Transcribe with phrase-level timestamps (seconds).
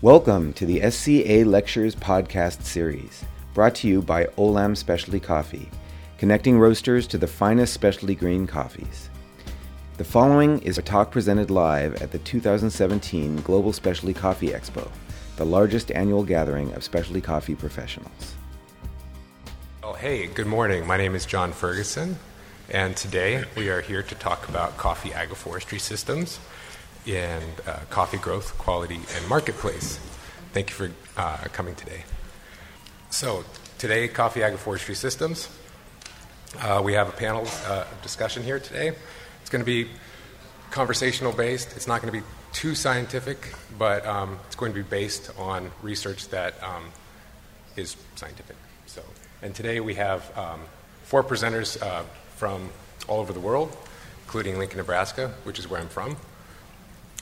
[0.00, 5.68] Welcome to the SCA Lectures podcast series, brought to you by Olam Specialty Coffee,
[6.18, 9.10] connecting roasters to the finest specialty green coffees.
[9.96, 14.88] The following is a talk presented live at the 2017 Global Specialty Coffee Expo,
[15.34, 18.36] the largest annual gathering of specialty coffee professionals.
[19.82, 20.86] Well, hey, good morning.
[20.86, 22.18] My name is John Ferguson,
[22.70, 26.38] and today we are here to talk about coffee agroforestry systems
[27.06, 29.98] in uh, coffee growth, quality, and marketplace.
[30.52, 32.04] Thank you for uh, coming today.
[33.10, 33.44] So,
[33.78, 35.48] today, coffee agroforestry systems.
[36.60, 38.92] Uh, we have a panel uh, discussion here today.
[39.40, 39.88] It's going to be
[40.70, 41.74] conversational based.
[41.76, 45.70] It's not going to be too scientific, but um, it's going to be based on
[45.82, 46.84] research that um,
[47.76, 48.56] is scientific.
[48.86, 49.02] So,
[49.42, 50.60] and today we have um,
[51.04, 52.02] four presenters uh,
[52.36, 52.70] from
[53.06, 53.76] all over the world,
[54.24, 56.16] including Lincoln, Nebraska, which is where I'm from.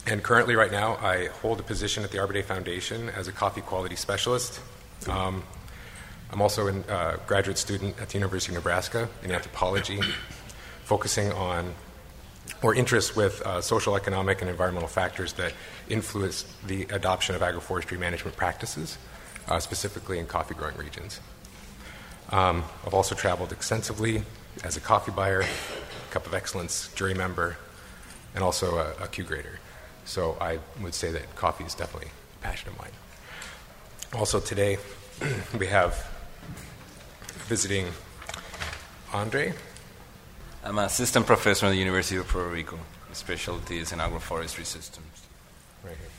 [0.09, 3.33] And currently, right now, I hold a position at the Arbor Day Foundation as a
[3.33, 4.60] coffee quality specialist.
[5.09, 5.42] Um,
[6.31, 10.00] I'm also a uh, graduate student at the University of Nebraska in anthropology,
[10.84, 11.75] focusing on
[12.62, 15.53] or interest with uh, social, economic, and environmental factors that
[15.89, 18.98] influence the adoption of agroforestry management practices,
[19.48, 21.20] uh, specifically in coffee growing regions.
[22.31, 24.22] Um, I've also traveled extensively
[24.62, 25.44] as a coffee buyer,
[26.11, 27.56] Cup of Excellence jury member,
[28.34, 29.59] and also a, a Q grader.
[30.07, 32.93] So I would say that coffee is definitely a passion of mine.
[34.15, 34.79] Also, today
[35.59, 36.09] we have
[37.49, 37.87] visiting
[39.12, 39.53] Andre.
[40.65, 42.77] I'm an assistant professor at the University of Puerto Rico.
[43.09, 45.27] My specialty is in agroforestry systems.
[45.84, 46.11] Right here.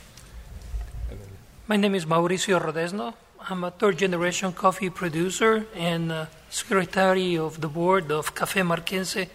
[1.10, 1.28] And then
[1.68, 3.14] My name is Mauricio Rodesno.
[3.50, 9.28] I'm a third generation coffee producer and uh, secretary of the board of Café Marquense,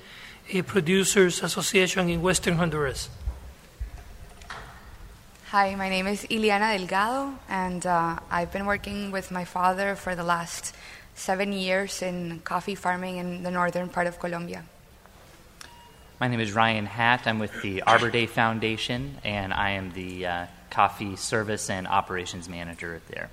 [0.53, 3.09] a producers association in Western Honduras.
[5.53, 10.15] Hi, my name is Iliana Delgado, and uh, I've been working with my father for
[10.15, 10.75] the last
[11.15, 14.65] seven years in coffee farming in the northern part of Colombia.
[16.19, 17.27] My name is Ryan Hatt.
[17.27, 22.49] I'm with the Arbor Day Foundation, and I am the uh, coffee service and operations
[22.49, 23.29] manager there.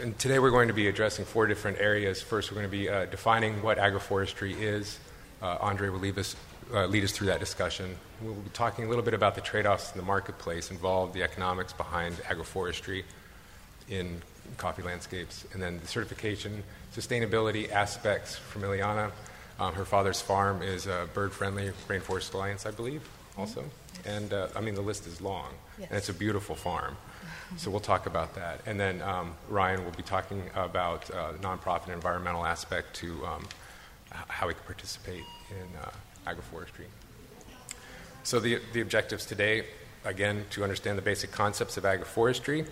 [0.00, 2.20] And today we're going to be addressing four different areas.
[2.20, 4.98] First, we're going to be uh, defining what agroforestry is.
[5.40, 6.34] Uh, Andre will lead us,
[6.72, 7.96] uh, lead us through that discussion.
[8.20, 11.22] We'll be talking a little bit about the trade offs in the marketplace involved, the
[11.22, 13.04] economics behind agroforestry
[13.88, 14.22] in
[14.56, 16.62] coffee landscapes, and then the certification,
[16.94, 19.10] sustainability aspects from Ileana.
[19.58, 23.64] Um, her father's farm is uh, bird friendly, Rainforest Alliance, I believe, also.
[24.04, 25.48] And uh, I mean, the list is long,
[25.78, 26.96] and it's a beautiful farm.
[27.56, 28.60] So we'll talk about that.
[28.66, 33.46] And then um, Ryan will be talking about uh, nonprofit environmental aspect to um,
[34.10, 35.90] how we can participate in uh,
[36.26, 36.86] agroforestry.
[38.24, 39.64] So the, the objectives today,
[40.04, 42.66] again, to understand the basic concepts of agroforestry,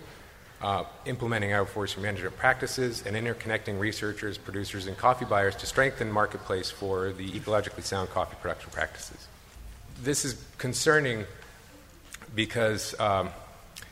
[0.61, 6.69] uh, implementing agroforestry management practices, and interconnecting researchers, producers, and coffee buyers to strengthen marketplace
[6.69, 9.27] for the ecologically sound coffee production practices.
[10.01, 11.25] This is concerning
[12.33, 13.29] because um,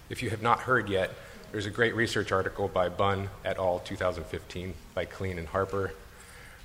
[0.10, 1.12] if you have not heard yet,
[1.52, 3.80] there's a great research article by Bunn et al.
[3.80, 5.94] 2015 by Clean and Harper,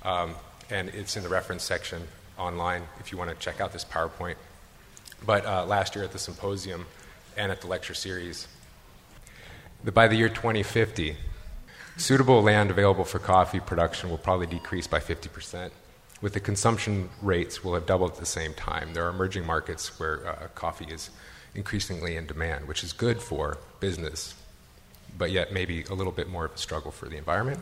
[0.03, 0.35] um,
[0.69, 2.07] and it's in the reference section
[2.37, 4.35] online if you want to check out this PowerPoint.
[5.25, 6.85] But uh, last year at the symposium
[7.37, 8.47] and at the lecture series,
[9.83, 11.15] that by the year 2050,
[11.97, 15.71] suitable land available for coffee production will probably decrease by 50%,
[16.21, 18.93] with the consumption rates will have doubled at the same time.
[18.93, 21.09] There are emerging markets where uh, coffee is
[21.53, 24.35] increasingly in demand, which is good for business,
[25.17, 27.61] but yet maybe a little bit more of a struggle for the environment.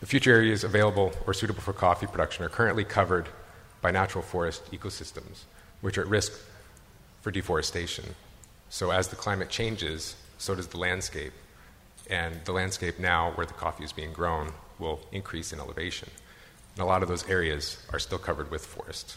[0.00, 3.28] The future areas available or suitable for coffee production are currently covered
[3.80, 5.42] by natural forest ecosystems,
[5.80, 6.32] which are at risk
[7.20, 8.04] for deforestation.
[8.70, 11.32] So, as the climate changes, so does the landscape.
[12.10, 16.08] And the landscape now, where the coffee is being grown, will increase in elevation.
[16.74, 19.16] And a lot of those areas are still covered with forest.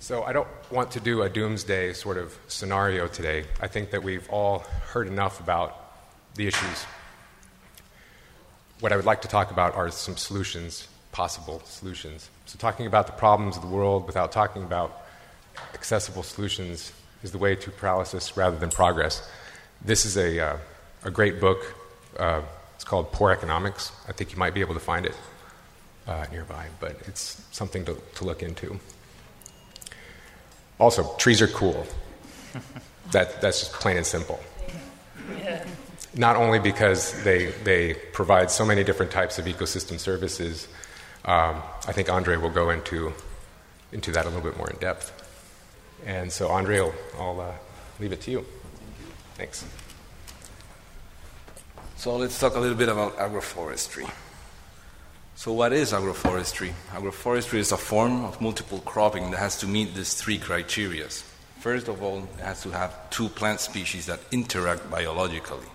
[0.00, 3.44] So, I don't want to do a doomsday sort of scenario today.
[3.60, 6.86] I think that we've all heard enough about the issues.
[8.80, 12.28] What I would like to talk about are some solutions, possible solutions.
[12.44, 15.02] So, talking about the problems of the world without talking about
[15.72, 16.92] accessible solutions
[17.22, 19.26] is the way to paralysis rather than progress.
[19.82, 20.58] This is a, uh,
[21.04, 21.74] a great book.
[22.18, 22.42] Uh,
[22.74, 23.92] it's called Poor Economics.
[24.08, 25.16] I think you might be able to find it
[26.06, 28.78] uh, nearby, but it's something to, to look into.
[30.78, 31.86] Also, trees are cool.
[33.12, 34.38] that, that's just plain and simple.
[36.16, 40.66] Not only because they, they provide so many different types of ecosystem services,
[41.26, 43.12] um, I think Andre will go into,
[43.92, 45.12] into that a little bit more in depth.
[46.06, 47.52] And so, Andre, I'll, I'll uh,
[48.00, 48.46] leave it to you.
[49.34, 49.66] Thanks.
[51.96, 54.10] So let's talk a little bit about agroforestry.
[55.34, 56.72] So, what is agroforestry?
[56.92, 61.08] Agroforestry is a form of multiple cropping that has to meet these three criteria.
[61.60, 65.66] First of all, it has to have two plant species that interact biologically.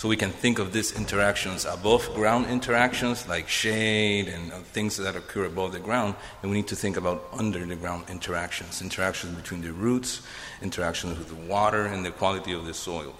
[0.00, 5.14] So we can think of these interactions above ground interactions like shade and things that
[5.14, 9.36] occur above the ground, and we need to think about under the ground interactions, interactions
[9.36, 10.22] between the roots,
[10.62, 13.14] interactions with the water, and the quality of the soil.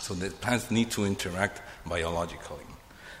[0.00, 2.64] So the plants need to interact biologically.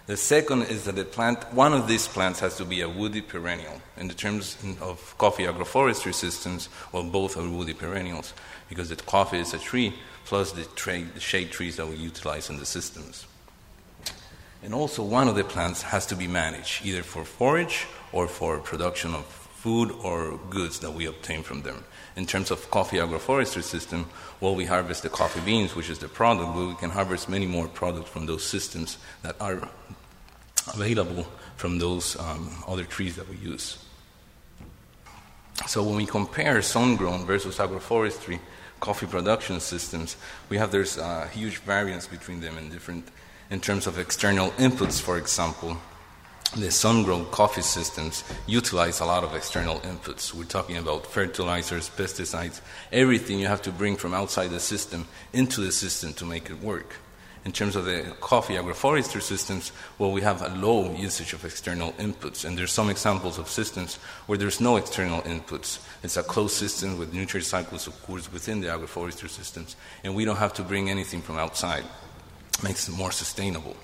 [0.06, 3.20] The second is that the plant, one of these plants has to be a woody
[3.20, 3.80] perennial.
[3.96, 8.34] In the terms of coffee agroforestry systems, well, both are woody perennials
[8.68, 12.50] because the coffee is a tree, plus the, tra- the shade trees that we utilize
[12.50, 13.26] in the systems.
[14.62, 18.58] And also, one of the plants has to be managed, either for forage or for
[18.58, 21.84] production of food or goods that we obtain from them.
[22.16, 24.06] In terms of coffee agroforestry system,
[24.40, 27.46] well, we harvest the coffee beans, which is the product, but we can harvest many
[27.46, 29.68] more products from those systems that are
[30.72, 33.78] available from those um, other trees that we use.
[35.66, 38.40] So when we compare sun-grown versus agroforestry,
[38.80, 40.16] coffee production systems,
[40.48, 43.08] we have there's a huge variance between them in different,
[43.50, 45.76] in terms of external inputs, for example.
[46.56, 50.32] The sun-grown coffee systems utilize a lot of external inputs.
[50.32, 52.60] We're talking about fertilizers, pesticides,
[52.92, 56.60] everything you have to bring from outside the system into the system to make it
[56.60, 56.96] work
[57.44, 61.92] in terms of the coffee agroforestry systems, well, we have a low usage of external
[61.92, 62.44] inputs.
[62.44, 63.96] And there's some examples of systems
[64.26, 65.78] where there's no external inputs.
[66.02, 69.76] It's a closed system with nutrient cycles of course, within the agroforestry systems.
[70.02, 71.84] And we don't have to bring anything from outside.
[72.62, 73.76] Makes it more sustainable.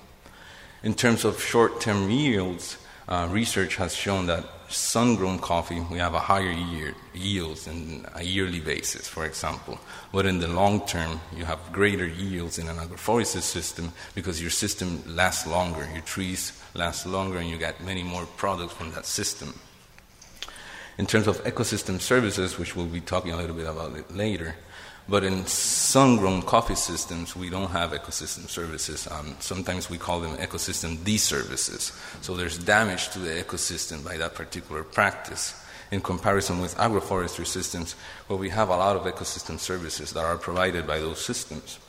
[0.81, 2.77] In terms of short-term yields,
[3.11, 8.23] uh, research has shown that sun-grown coffee, we have a higher year, yields in a
[8.23, 9.77] yearly basis, for example.
[10.13, 14.49] But in the long term, you have greater yields in an agroforestry system because your
[14.49, 19.05] system lasts longer, your trees last longer, and you get many more products from that
[19.05, 19.59] system.
[20.97, 24.55] In terms of ecosystem services, which we'll be talking a little bit about later,
[25.09, 29.07] but in sun grown coffee systems, we don't have ecosystem services.
[29.09, 31.91] Um, sometimes we call them ecosystem disservices.
[32.21, 35.53] So there's damage to the ecosystem by that particular practice
[35.91, 37.95] in comparison with agroforestry systems,
[38.27, 41.79] where we have a lot of ecosystem services that are provided by those systems.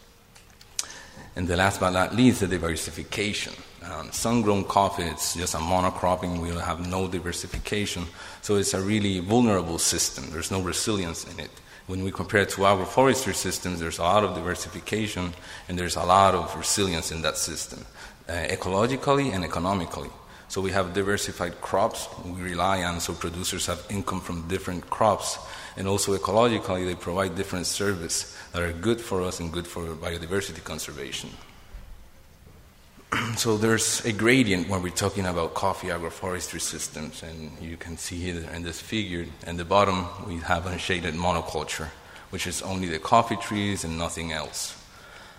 [1.37, 3.55] And the last but not least, the diversification.
[3.83, 6.41] Um, sun-grown coffee, it's just a monocropping.
[6.41, 8.07] We have no diversification,
[8.43, 10.31] so it's a really vulnerable system.
[10.31, 11.51] There's no resilience in it.
[11.87, 15.35] When we compare it to agroforestry systems, there's a lot of diversification
[15.69, 17.85] and there's a lot of resilience in that system,
[18.29, 20.11] uh, ecologically and economically.
[20.49, 25.39] So we have diversified crops we rely on, so producers have income from different crops.
[25.77, 29.87] And also ecologically, they provide different services that are good for us and good for
[29.97, 31.31] biodiversity conservation.
[33.37, 38.17] so there's a gradient when we're talking about coffee agroforestry systems, and you can see
[38.17, 39.27] here in this figure.
[39.47, 41.89] At the bottom, we have a shaded monoculture,
[42.31, 44.79] which is only the coffee trees and nothing else.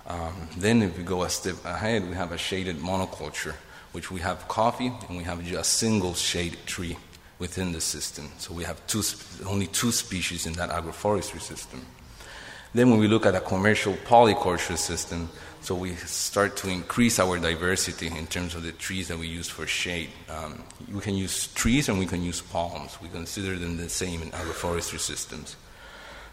[0.06, 3.56] Um, then, if we go a step ahead, we have a shaded monoculture,
[3.92, 6.98] which we have coffee and we have just a single shade tree
[7.40, 8.30] within the system.
[8.38, 9.02] So we have two,
[9.48, 11.86] only two species in that agroforestry system.
[12.76, 15.30] Then, when we look at a commercial polyculture system,
[15.64, 19.48] so we start to increase our diversity in terms of the trees that we use
[19.48, 20.10] for shade.
[20.30, 20.62] Um,
[20.94, 22.98] we can use trees and we can use palms.
[23.02, 25.56] We consider them the same in agroforestry systems.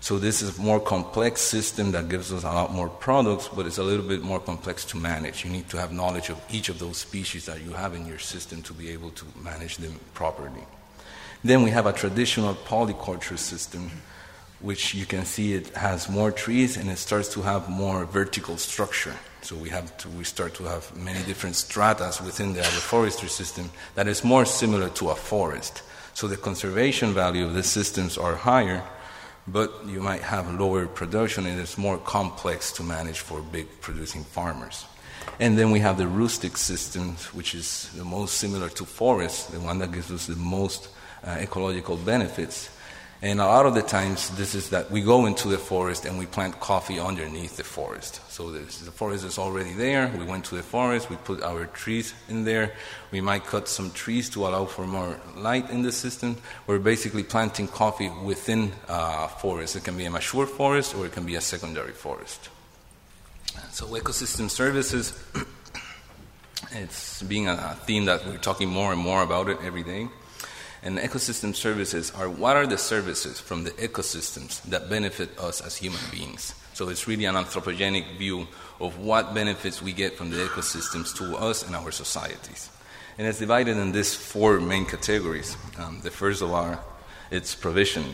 [0.01, 3.67] So this is a more complex system that gives us a lot more products, but
[3.67, 5.45] it's a little bit more complex to manage.
[5.45, 8.19] You need to have knowledge of each of those species that you have in your
[8.19, 10.65] system to be able to manage them properly.
[11.45, 13.91] Then we have a traditional polyculture system
[14.61, 18.57] which you can see it has more trees and it starts to have more vertical
[18.57, 19.15] structure.
[19.43, 23.71] So we have to, we start to have many different stratas within the agroforestry system
[23.95, 25.83] that is more similar to a forest.
[26.13, 28.83] So the conservation value of the systems are higher,
[29.49, 34.25] but you might have lower production and it's more complex to manage for big producing
[34.25, 34.85] farmers.
[35.39, 39.61] And then we have the rustic systems, which is the most similar to forests, the
[39.61, 40.89] one that gives us the most
[41.25, 42.69] uh, ecological benefits
[43.23, 46.19] and a lot of the times, this is that we go into the forest and
[46.19, 48.23] we plant coffee underneath the forest.
[48.31, 50.11] So the forest is already there.
[50.17, 52.73] We went to the forest, we put our trees in there.
[53.11, 56.39] We might cut some trees to allow for more light in the system.
[56.67, 59.77] We're basically planting coffee within a forest.
[59.77, 62.49] It can be a mature forest or it can be a secondary forest.
[63.71, 65.13] So ecosystem services,
[66.73, 70.09] it's being a theme that we're talking more and more about it every day.
[70.83, 75.77] And ecosystem services are what are the services from the ecosystems that benefit us as
[75.77, 76.55] human beings?
[76.73, 78.49] So it's really an anthropogenic view
[78.81, 82.71] of what benefits we get from the ecosystems to us and our societies.
[83.19, 85.57] And it's divided in these four main categories.
[85.79, 86.79] Um, the first of all,
[87.31, 88.05] it's provision.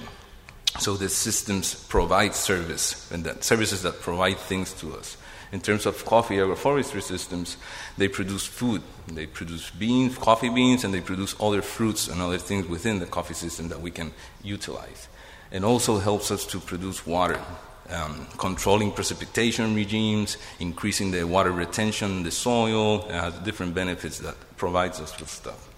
[0.80, 5.16] So the systems provide service, and that services that provide things to us.
[5.52, 7.56] In terms of coffee agroforestry systems,
[7.96, 8.82] they produce food.
[9.06, 13.06] They produce beans, coffee beans, and they produce other fruits and other things within the
[13.06, 14.12] coffee system that we can
[14.42, 15.08] utilize.
[15.52, 17.40] It also helps us to produce water,
[17.90, 24.18] um, controlling precipitation regimes, increasing the water retention in the soil, it has different benefits
[24.18, 25.68] that provides us with stuff.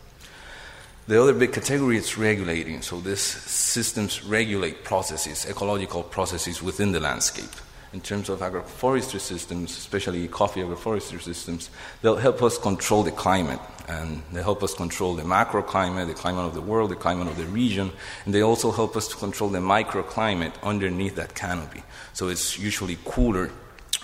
[1.07, 2.83] The other big category is regulating.
[2.83, 7.51] So these systems regulate processes, ecological processes within the landscape
[7.93, 11.71] in terms of agroforestry systems, especially coffee agroforestry systems,
[12.03, 13.61] they'll help us control the climate.
[13.89, 17.39] And they help us control the macroclimate, the climate of the world, the climate of
[17.39, 17.91] the region.
[18.27, 21.83] And they also help us to control the microclimate underneath that canopy.
[22.13, 23.51] So it's usually cooler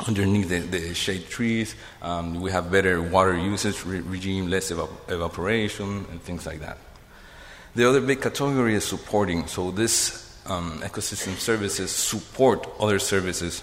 [0.06, 1.74] underneath the, the shade trees.
[2.00, 6.78] Um, we have better water usage re- regime, less evap- evaporation, and things like that.
[7.74, 9.46] The other big category is supporting.
[9.46, 13.62] So this um, ecosystem services support other services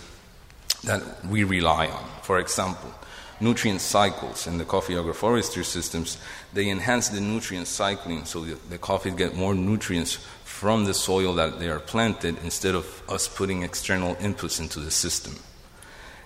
[0.84, 2.06] that we rely on.
[2.24, 2.92] For example,
[3.40, 6.18] nutrient cycles in the coffee agroforestry systems,
[6.54, 11.34] they enhance the nutrient cycling so that the coffees get more nutrients from the soil
[11.34, 15.36] that they are planted instead of us putting external inputs into the system.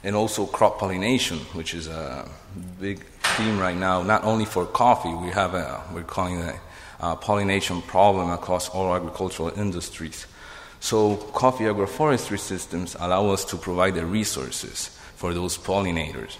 [0.03, 2.29] And also crop pollination, which is a
[2.79, 3.03] big
[3.37, 6.55] theme right now, not only for coffee, we have a, we're calling it
[6.99, 10.27] a, a pollination problem across all agricultural industries.
[10.85, 16.37] So, coffee agroforestry systems allow us to provide the resources for those pollinators.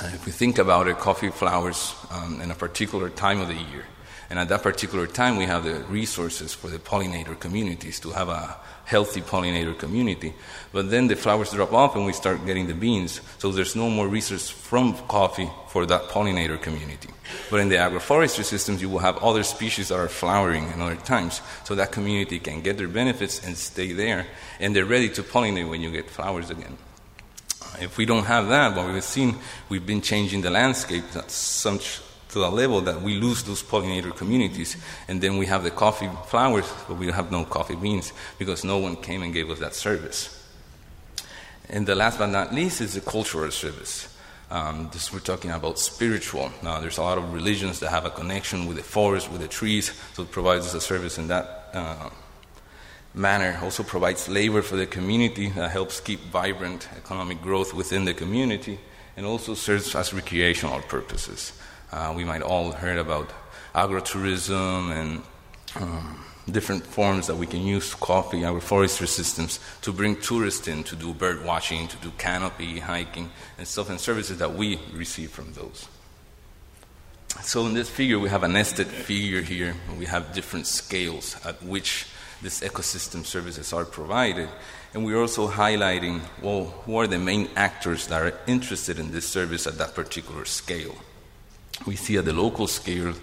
[0.00, 3.60] Uh, if we think about it, coffee flowers um, in a particular time of the
[3.72, 3.84] year.
[4.30, 8.30] And at that particular time, we have the resources for the pollinator communities to have
[8.30, 10.34] a healthy pollinator community.
[10.72, 13.20] But then the flowers drop off and we start getting the beans.
[13.38, 17.08] So there's no more resource from coffee for that pollinator community.
[17.50, 20.96] But in the agroforestry systems, you will have other species that are flowering in other
[20.96, 21.40] times.
[21.64, 24.26] So that community can get their benefits and stay there.
[24.60, 26.76] And they're ready to pollinate when you get flowers again.
[27.80, 29.36] If we don't have that, what we've seen,
[29.68, 32.00] we've been changing the landscape That's such
[32.34, 34.76] to a level that we lose those pollinator communities,
[35.08, 38.78] and then we have the coffee flowers, but we have no coffee beans because no
[38.78, 40.44] one came and gave us that service.
[41.68, 44.08] And the last but not least is the cultural service.
[44.50, 46.50] Um, this we're talking about spiritual.
[46.62, 49.48] Now, there's a lot of religions that have a connection with the forest, with the
[49.48, 52.10] trees, so it provides us a service in that uh,
[53.14, 53.58] manner.
[53.62, 58.78] Also provides labor for the community that helps keep vibrant economic growth within the community,
[59.16, 61.52] and also serves as recreational purposes.
[61.94, 63.30] Uh, we might all heard about
[63.72, 65.22] agrotourism and
[65.76, 70.96] um, different forms that we can use coffee, agroforestry systems to bring tourists in to
[70.96, 75.52] do bird watching, to do canopy hiking, and stuff and services that we receive from
[75.52, 75.86] those.
[77.42, 79.76] So in this figure, we have a nested figure here.
[79.96, 82.08] We have different scales at which
[82.42, 84.48] these ecosystem services are provided.
[84.94, 89.28] And we're also highlighting, well, who are the main actors that are interested in this
[89.28, 90.96] service at that particular scale.
[91.86, 93.14] We see at the local scale,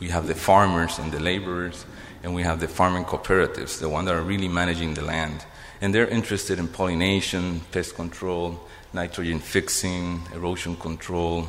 [0.00, 1.84] we have the farmers and the laborers,
[2.22, 5.44] and we have the farming cooperatives, the ones that are really managing the land.
[5.80, 8.60] And they're interested in pollination, pest control,
[8.92, 11.48] nitrogen fixing, erosion control,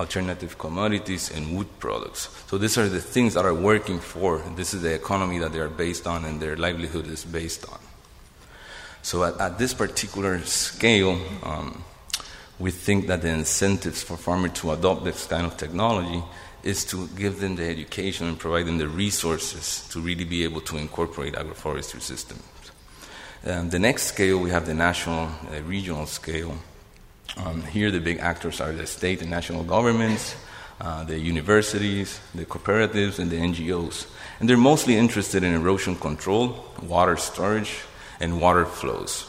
[0.00, 2.28] alternative commodities, and wood products.
[2.48, 4.42] So these are the things that are working for.
[4.56, 7.78] This is the economy that they are based on, and their livelihood is based on.
[9.02, 11.84] So at, at this particular scale, um,
[12.60, 16.22] we think that the incentives for farmers to adopt this kind of technology
[16.62, 20.60] is to give them the education and provide them the resources to really be able
[20.60, 22.42] to incorporate agroforestry systems.
[23.46, 26.54] Um, the next scale, we have the national, uh, regional scale.
[27.38, 30.34] Um, here, the big actors are the state and national governments,
[30.82, 34.06] uh, the universities, the cooperatives, and the NGOs.
[34.38, 37.80] And they're mostly interested in erosion control, water storage,
[38.20, 39.26] and water flows,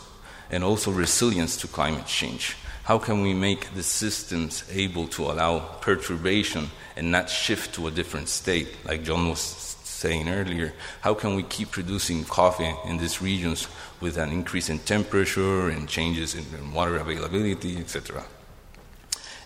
[0.50, 2.58] and also resilience to climate change
[2.92, 7.92] how can we make the systems able to allow perturbation and not shift to a
[7.92, 10.74] different state, like John was saying earlier?
[11.00, 13.70] How can we keep producing coffee in these regions
[14.02, 18.26] with an increase in temperature and changes in, water availability, etc.?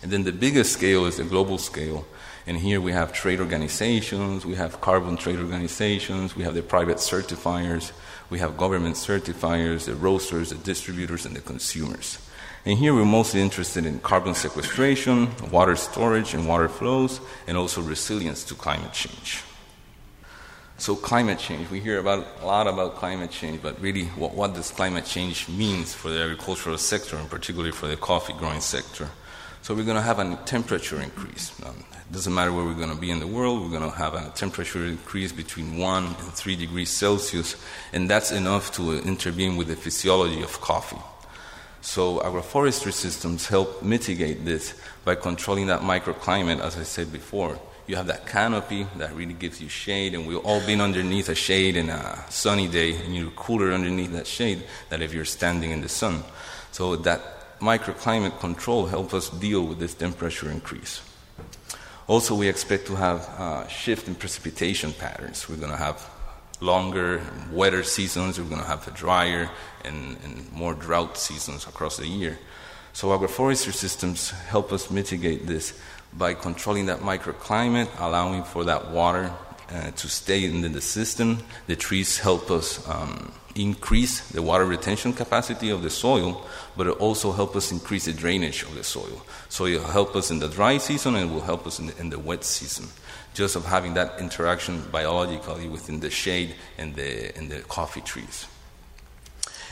[0.02, 2.04] And then the biggest scale is the global scale.
[2.48, 6.96] And here we have trade organizations, we have carbon trade organizations, we have the private
[6.96, 7.92] certifiers,
[8.28, 12.18] we have government certifiers, the roasters, the distributors, and the consumers.
[12.66, 17.80] And here we're mostly interested in carbon sequestration, water storage and water flows, and also
[17.80, 19.44] resilience to climate change.
[20.76, 24.54] So climate change, we hear about a lot about climate change, but really what, what
[24.54, 29.10] does climate change means for the agricultural sector and particularly for the coffee growing sector?
[29.62, 31.52] So we're going to have a temperature increase.
[31.64, 33.96] Um, it doesn't matter where we're going to be in the world, we're going to
[33.96, 37.54] have a temperature increase between 1 and 3 degrees Celsius,
[37.92, 40.98] and that's enough to intervene with the physiology of coffee.
[41.86, 44.74] So agroforestry systems help mitigate this
[45.04, 49.62] by controlling that microclimate, as I said before you have that canopy that really gives
[49.62, 53.30] you shade, and we've all been underneath a shade in a sunny day, and you're
[53.30, 56.24] cooler underneath that shade than if you're standing in the sun.
[56.72, 61.00] So that microclimate control helps us deal with this temperature increase.
[62.08, 65.48] Also, we expect to have a shift in precipitation patterns.
[65.48, 66.04] We're going to have
[66.60, 67.22] longer,
[67.52, 68.38] wetter seasons.
[68.38, 69.50] We're going to have a drier
[69.84, 72.38] and, and more drought seasons across the year.
[72.92, 75.78] So agroforestry systems help us mitigate this
[76.14, 79.30] by controlling that microclimate, allowing for that water
[79.70, 81.38] uh, to stay in the, system.
[81.66, 86.46] The trees help us um, increase the water retention capacity of the soil,
[86.76, 89.22] but it also help us increase the drainage of the soil.
[89.48, 91.88] So it will help us in the dry season and it will help us in
[91.88, 92.86] the, in the wet season.
[93.36, 98.46] Just of having that interaction biologically within the shade and the, and the coffee trees.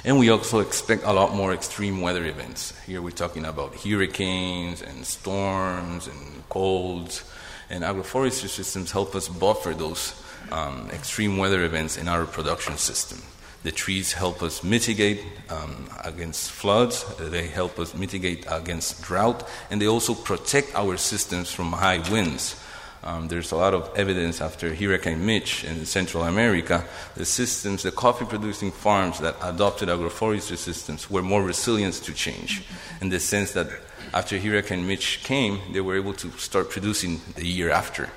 [0.05, 2.79] And we also expect a lot more extreme weather events.
[2.85, 7.25] Here we're talking about hurricanes and storms and colds.
[7.71, 10.13] And agroforestry systems help us buffer those
[10.53, 13.23] um, extreme weather events in our production system.
[13.63, 19.81] The trees help us mitigate um, against floods, they help us mitigate against drought, and
[19.81, 22.61] they also protect our systems from high winds.
[23.05, 26.85] Um, there's a lot of evidence after Hurricane Mitch in Central America.
[27.17, 32.63] The systems, the coffee producing farms that adopted agroforestry systems were more resilient to change
[33.03, 33.69] in the sense that
[34.15, 38.09] after Hurricane Mitch came, they were able to start producing the year after.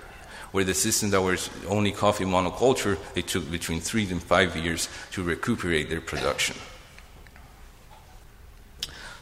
[0.53, 4.87] Where the systems that were only coffee monoculture, it took between three and five years
[5.11, 6.55] to recuperate their production.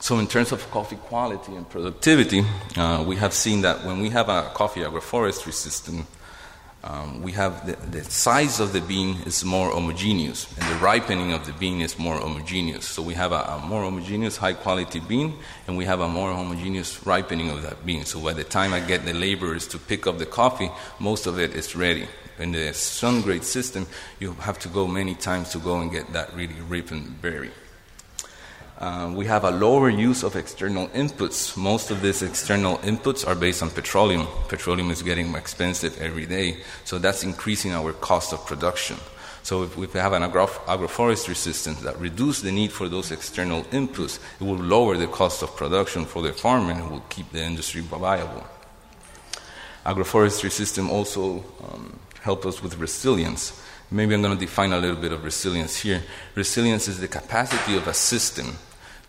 [0.06, 2.46] So, in terms of coffee quality and productivity,
[2.78, 6.06] uh, we have seen that when we have a coffee agroforestry system,
[6.84, 11.34] um, we have the, the, size of the bean is more homogeneous, and the ripening
[11.34, 12.86] of the bean is more homogeneous.
[12.86, 16.32] So, we have a, a more homogeneous, high quality bean, and we have a more
[16.32, 18.06] homogeneous ripening of that bean.
[18.06, 21.40] So, by the time I get the laborers to pick up the coffee, most of
[21.40, 22.08] it is ready.
[22.38, 23.88] In the sun grade system,
[24.20, 27.50] you have to go many times to go and get that really ripened berry.
[28.78, 31.56] Uh, we have a lower use of external inputs.
[31.56, 34.28] Most of these external inputs are based on petroleum.
[34.50, 38.98] Petroleum is getting more expensive every day, so that's increasing our cost of production.
[39.44, 43.64] So if we have an agro- agroforestry system that reduce the need for those external
[43.66, 47.44] inputs, it will lower the cost of production for the farmer and will keep the
[47.44, 48.44] industry viable.
[49.86, 53.62] Agroforestry system also um, help us with resilience.
[53.92, 56.02] Maybe I'm going to define a little bit of resilience here.
[56.34, 58.58] Resilience is the capacity of a system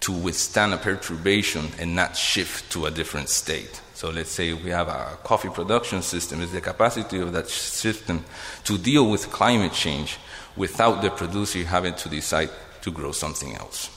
[0.00, 3.80] to withstand a perturbation and not shift to a different state.
[3.94, 8.24] So let's say we have a coffee production system, is the capacity of that system
[8.64, 10.18] to deal with climate change
[10.54, 12.50] without the producer having to decide
[12.82, 13.95] to grow something else.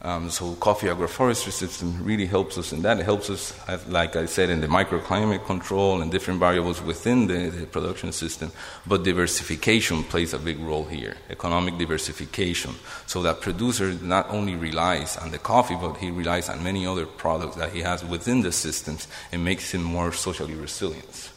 [0.00, 3.00] Um, so coffee agroforestry system really helps us in that.
[3.00, 3.52] It helps us,
[3.88, 8.52] like I said, in the microclimate control and different variables within the, the, production system.
[8.86, 11.16] But diversification plays a big role here.
[11.30, 16.62] Economic diversification, so that producer not only relies on the coffee, but he relies on
[16.62, 21.32] many other products that he has within the systems, and makes him more socially resilient.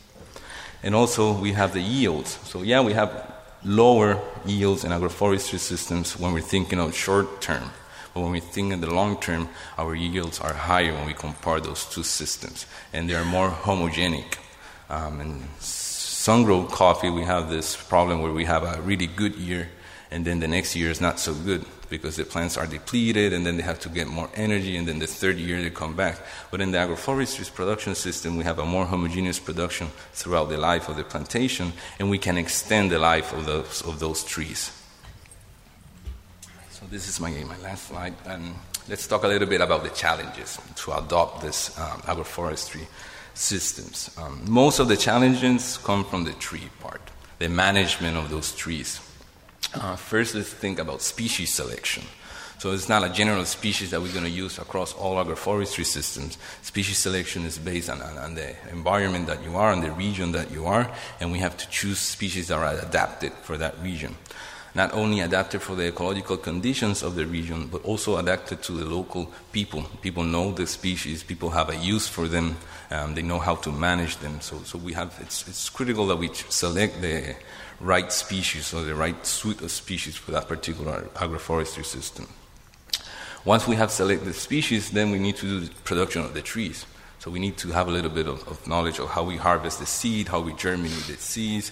[0.83, 2.37] And also we have the yields.
[2.43, 3.33] So yeah, we have
[3.65, 7.71] lower yields in agroforestry systems when we're thinking of short term
[8.13, 11.59] but when we think in the long term, our yields are higher when we compare
[11.59, 14.37] those two systems, and they are more homogenic.
[14.89, 19.69] Um, in sun-grown coffee, we have this problem where we have a really good year,
[20.11, 23.45] and then the next year is not so good because the plants are depleted, and
[23.45, 26.19] then they have to get more energy, and then the third year they come back.
[26.49, 30.89] But in the agroforestry production system, we have a more homogeneous production throughout the life
[30.89, 34.80] of the plantation, and we can extend the life of those, of those trees.
[36.91, 38.13] This is my, my last slide.
[38.25, 38.53] And
[38.89, 42.85] let's talk a little bit about the challenges to adopt this um, agroforestry
[43.33, 44.13] systems.
[44.17, 46.99] Um, most of the challenges come from the tree part,
[47.39, 48.99] the management of those trees.
[49.73, 52.03] Uh, first, let's think about species selection.
[52.57, 56.37] So it's not a general species that we're going to use across all agroforestry systems.
[56.61, 60.33] Species selection is based on, on, on, the environment that you are, and the region
[60.33, 64.17] that you are, and we have to choose species that are adapted for that region.
[64.73, 68.85] Not only adapted for the ecological conditions of the region, but also adapted to the
[68.85, 69.83] local people.
[70.01, 72.55] People know the species, people have a use for them,
[72.89, 74.39] um, they know how to manage them.
[74.41, 77.35] So, so we have, it's, it's critical that we select the
[77.79, 82.27] right species or the right suite of species for that particular agroforestry system.
[83.43, 86.41] Once we have selected the species, then we need to do the production of the
[86.41, 86.85] trees.
[87.19, 89.79] So we need to have a little bit of, of knowledge of how we harvest
[89.79, 91.71] the seed, how we germinate the seeds,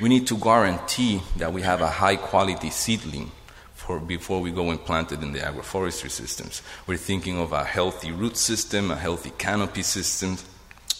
[0.00, 3.30] we need to guarantee that we have a high quality seedling
[3.74, 6.62] for, before we go and plant it in the agroforestry systems.
[6.86, 10.38] We're thinking of a healthy root system, a healthy canopy system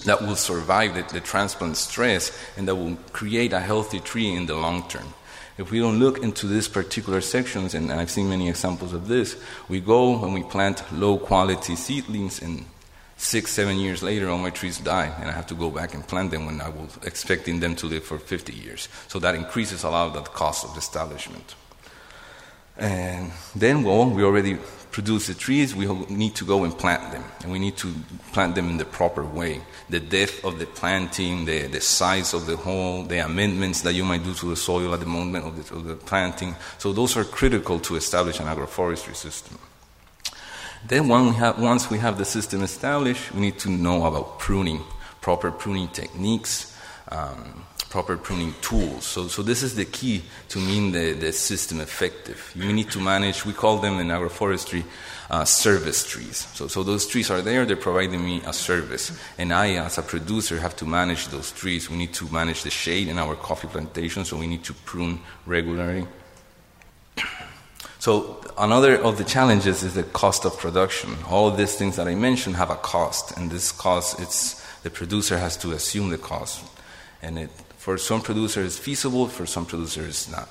[0.05, 4.47] that will survive the, the transplant stress and that will create a healthy tree in
[4.47, 5.15] the long term.
[5.59, 9.37] If we don't look into these particular sections, and I've seen many examples of this,
[9.69, 12.65] we go and we plant low quality seedlings and
[13.21, 16.07] six, seven years later, all my trees die, and I have to go back and
[16.07, 18.89] plant them when I was expecting them to live for 50 years.
[19.09, 21.55] So that increases a lot of the cost of the establishment.
[22.79, 24.57] And then, well, we already
[24.91, 27.23] produce the trees, we need to go and plant them.
[27.43, 27.95] And we need to
[28.33, 29.61] plant them in the proper way.
[29.91, 34.05] The depth of the planting, the, the size of the hole, the amendments that you
[34.05, 36.57] might do to the soil at the moment of the, of the planting.
[36.79, 39.59] So those are critical to establish an agroforestry system.
[40.87, 44.83] Then we have, once we have the system established, we need to know about pruning,
[45.21, 46.77] proper pruning techniques,
[47.09, 49.05] um, proper pruning tools.
[49.05, 52.53] So, so this is the key to mean the, the system effective.
[52.55, 54.85] You need to manage, we call them in agroforestry,
[55.29, 56.47] uh, service trees.
[56.55, 59.13] So, so those trees are there, they're providing me a service.
[59.39, 61.91] And I, as a producer, have to manage those trees.
[61.91, 65.21] We need to manage the shade in our coffee plantation, so we need to prune
[65.45, 66.07] regularly.
[68.01, 71.19] So another of the challenges is the cost of production.
[71.29, 75.37] All these things that I mentioned have a cost, and this cost, it's the producer
[75.37, 76.65] has to assume the cost,
[77.21, 80.49] and it, for some producers it's feasible, for some producers it's not.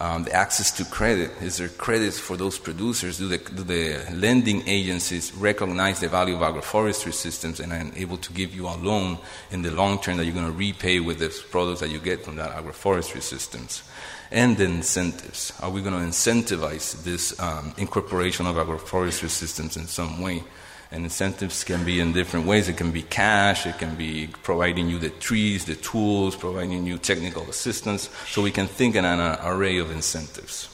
[0.00, 3.16] Um, the access to credit is there credits for those producers?
[3.16, 8.18] Do the, do the lending agencies recognize the value of agroforestry systems and are able
[8.18, 9.18] to give you a loan
[9.50, 12.24] in the long term that you're going to repay with the products that you get
[12.24, 13.82] from that agroforestry systems?
[14.30, 15.52] And the incentives.
[15.60, 20.44] Are we going to incentivize this um, incorporation of agroforestry systems in some way?
[20.90, 22.68] And incentives can be in different ways.
[22.68, 26.96] It can be cash, it can be providing you the trees, the tools, providing you
[26.96, 28.08] technical assistance.
[28.28, 30.68] So we can think in an array of incentives.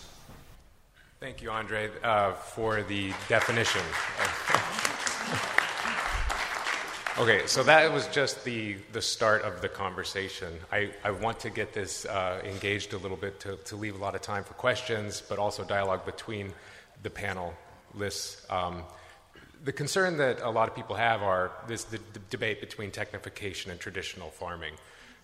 [1.18, 3.80] Thank you, Andre, uh, for the definition.
[7.16, 10.52] Okay, so that was just the, the start of the conversation.
[10.72, 13.98] I, I want to get this uh, engaged a little bit to, to leave a
[13.98, 16.52] lot of time for questions, but also dialogue between
[17.04, 18.50] the panelists.
[18.52, 18.82] Um,
[19.62, 23.70] the concern that a lot of people have are this the, the debate between technification
[23.70, 24.74] and traditional farming.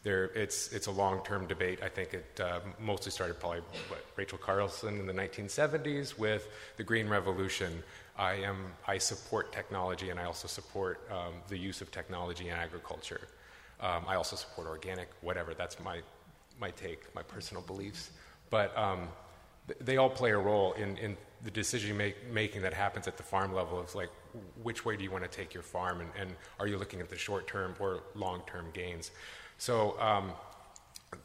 [0.05, 1.81] There, it's, it's a long term debate.
[1.83, 6.85] I think it uh, mostly started probably what, Rachel Carson in the 1970s with the
[6.85, 7.83] Green Revolution.
[8.21, 12.55] I, am, I support technology and I also support um, the use of technology in
[12.55, 13.23] agriculture.
[13.81, 15.55] Um, I also support organic, whatever.
[15.55, 16.01] That's my,
[16.61, 18.11] my take, my personal beliefs.
[18.51, 19.09] But um,
[19.69, 23.17] th- they all play a role in, in the decision make, making that happens at
[23.17, 24.11] the farm level of like,
[24.63, 27.09] which way do you want to take your farm and, and are you looking at
[27.09, 29.13] the short term or long term gains?
[29.57, 30.33] So, um,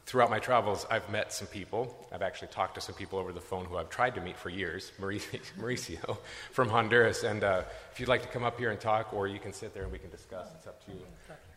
[0.06, 2.08] throughout my travels, I've met some people.
[2.12, 4.50] I've actually talked to some people over the phone who I've tried to meet for
[4.50, 6.18] years, Mauricio
[6.52, 7.24] from Honduras.
[7.24, 9.74] And uh, if you'd like to come up here and talk, or you can sit
[9.74, 11.02] there and we can discuss, it's up to you.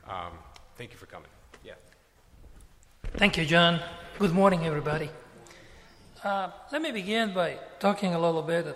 [0.07, 0.33] Um,
[0.77, 1.29] thank you for coming.
[1.63, 1.73] Yeah.
[3.17, 3.79] Thank you, John.
[4.17, 5.09] Good morning, everybody.
[6.23, 8.75] Uh, let me begin by talking a little bit of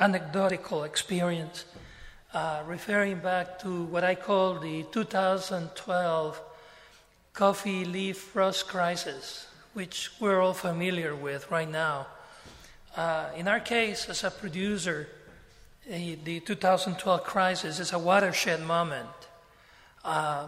[0.00, 1.66] anecdotal experience,
[2.32, 6.40] uh, referring back to what I call the 2012
[7.34, 12.06] coffee leaf rust crisis, which we're all familiar with right now.
[12.96, 15.08] Uh, in our case, as a producer,
[15.86, 19.08] the 2012 crisis is a watershed moment.
[20.04, 20.46] Uh,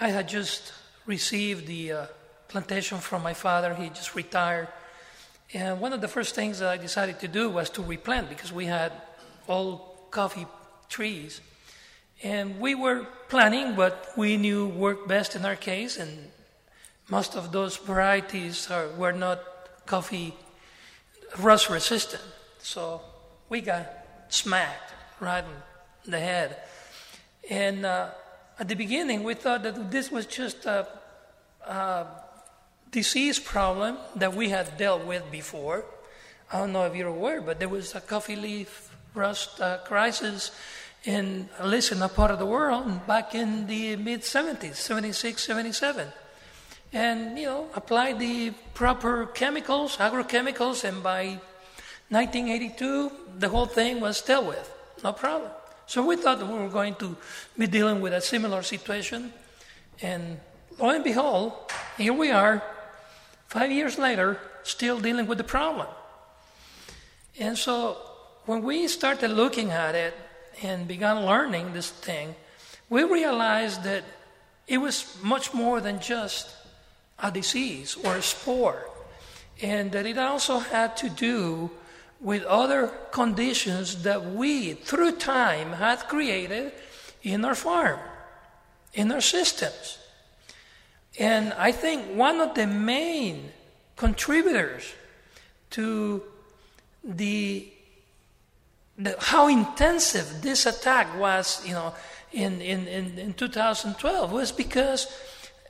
[0.00, 0.72] I had just
[1.06, 2.06] received the uh,
[2.48, 4.66] plantation from my father, he just retired.
[5.54, 8.52] And one of the first things that I decided to do was to replant because
[8.52, 8.92] we had
[9.48, 10.46] old coffee
[10.88, 11.40] trees.
[12.22, 16.30] And we were planning what we knew worked best in our case, and
[17.08, 19.40] most of those varieties are, were not
[19.86, 20.34] coffee
[21.38, 22.22] rust resistant.
[22.58, 23.00] So
[23.48, 23.86] we got
[24.28, 25.44] smacked right
[26.04, 26.56] in the head.
[27.48, 28.10] And uh,
[28.58, 30.86] at the beginning, we thought that this was just a,
[31.66, 32.06] a
[32.90, 35.84] disease problem that we had dealt with before.
[36.52, 40.50] I don't know if you're aware, but there was a coffee leaf rust uh, crisis
[41.04, 45.42] in at least in that part of the world back in the mid 70s, 76,
[45.42, 46.08] 77.
[46.92, 51.38] and you know apply the proper chemicals, agrochemicals, and by
[52.10, 55.50] 1982 the whole thing was dealt with, no problem.
[55.86, 57.16] So we thought we were going to
[57.56, 59.32] be dealing with a similar situation,
[60.02, 60.38] and
[60.78, 61.52] lo and behold,
[61.96, 62.62] here we are,
[63.48, 65.88] five years later, still dealing with the problem.
[67.38, 67.96] And so
[68.44, 70.14] when we started looking at it
[70.62, 72.34] and began learning this thing,
[72.88, 74.04] we realized that
[74.66, 76.54] it was much more than just
[77.18, 78.88] a disease or a spore,
[79.62, 81.70] and that it also had to do
[82.20, 86.72] with other conditions that we, through time, had created
[87.22, 87.98] in our farm,
[88.92, 89.98] in our systems.
[91.18, 93.52] And I think one of the main
[93.96, 94.92] contributors
[95.70, 96.22] to
[97.04, 97.68] the,
[99.18, 101.94] how intensive this attack was, you know,
[102.32, 105.06] in, in, in, in 2012 was because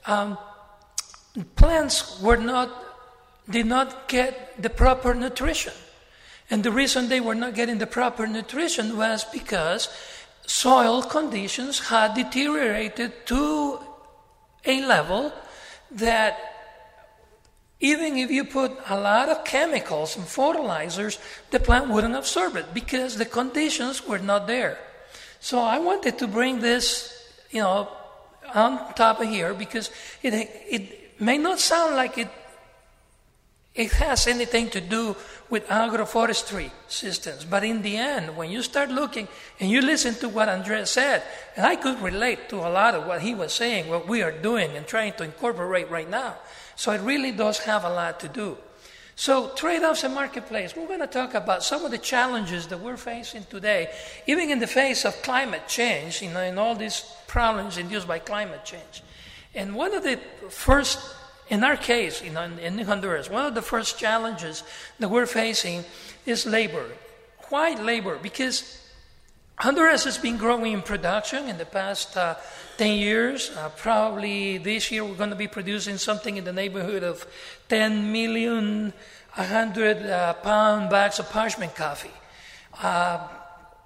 [0.07, 0.37] um,
[1.57, 2.71] plants were not,
[3.49, 5.73] did not get the proper nutrition.
[6.51, 9.89] And the reason they were not getting the proper nutrition was because
[10.47, 13.79] soil conditions had deteriorated to
[14.65, 15.33] a level
[15.93, 16.50] that
[17.81, 21.19] even if you put a lot of chemicals and fertilizers,
[21.51, 24.79] the plant wouldn't absorb it because the conditions were not there.
[25.41, 27.89] So I wanted to bring this, you know,
[28.55, 29.91] on top of here because
[30.23, 30.35] it,
[30.69, 32.29] it may not sound like it,
[33.75, 35.17] it has anything to do
[35.49, 37.47] with agroforestry systems.
[37.47, 39.27] But in the end, when you start looking
[39.59, 41.23] and you listen to what Andres said,
[41.57, 44.33] and I could relate to a lot of what he was saying, what we are
[44.33, 46.37] doing and trying to incorporate right now.
[46.81, 48.57] So it really does have a lot to do.
[49.15, 52.81] So, trade offs and marketplace, we're going to talk about some of the challenges that
[52.81, 53.91] we're facing today,
[54.27, 58.19] even in the face of climate change, you know, and all these problems induced by
[58.19, 59.03] climate change.
[59.55, 60.99] And one of the first,
[61.51, 64.63] in our case, you know, in, in Honduras, one of the first challenges
[65.01, 65.85] that we're facing
[66.25, 66.87] is labor.
[67.51, 68.19] Why labor?
[68.23, 68.80] Because
[69.61, 72.35] Honduras has been growing in production in the past uh,
[72.79, 73.51] 10 years.
[73.55, 77.27] Uh, probably this year we're going to be producing something in the neighborhood of
[77.69, 78.95] 10 million
[79.35, 82.11] 100 uh, pound bags of parchment coffee,
[82.83, 83.29] uh,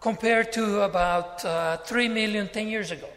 [0.01, 3.09] compared to about uh, 3 million 10 years ago.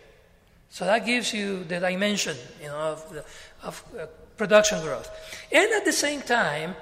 [0.71, 3.23] So that gives you the dimension you know, of,
[3.61, 5.11] of uh, production growth.
[5.51, 6.75] And at the same time,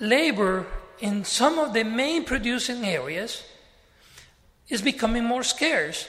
[0.00, 0.64] labor
[1.00, 3.42] in some of the main producing areas
[4.68, 6.08] is becoming more scarce.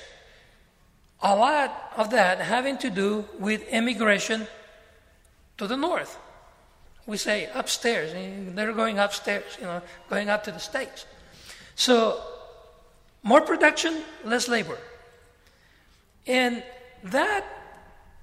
[1.21, 4.47] A lot of that having to do with immigration
[5.57, 6.17] to the north.
[7.05, 8.13] We say upstairs,
[8.55, 11.05] they're going upstairs, you know, going up to the States.
[11.75, 12.21] So,
[13.21, 14.77] more production, less labor.
[16.25, 16.63] And
[17.03, 17.45] that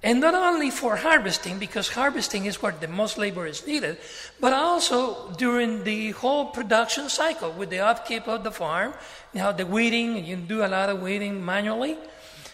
[0.03, 3.97] and not only for harvesting, because harvesting is where the most labor is needed,
[4.39, 8.93] but also during the whole production cycle with the upkeep of the farm,
[9.33, 11.95] you know, the weeding, you do a lot of weeding manually.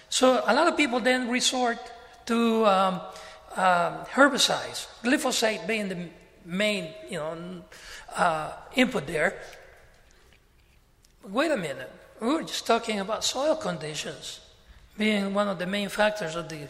[0.09, 1.79] So a lot of people then resort
[2.27, 3.01] to um,
[3.55, 6.07] uh, herbicides, glyphosate being the
[6.45, 7.63] main, you know,
[8.15, 9.41] uh, input there.
[11.27, 14.39] Wait a minute, we were just talking about soil conditions
[14.99, 16.67] being one of the main factors of the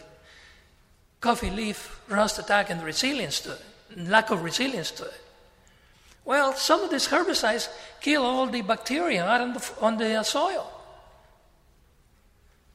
[1.20, 3.62] coffee leaf rust attack and resilience to it,
[3.96, 5.20] lack of resilience to it.
[6.24, 7.68] Well, some of these herbicides
[8.00, 10.70] kill all the bacteria out on the, on the uh, soil.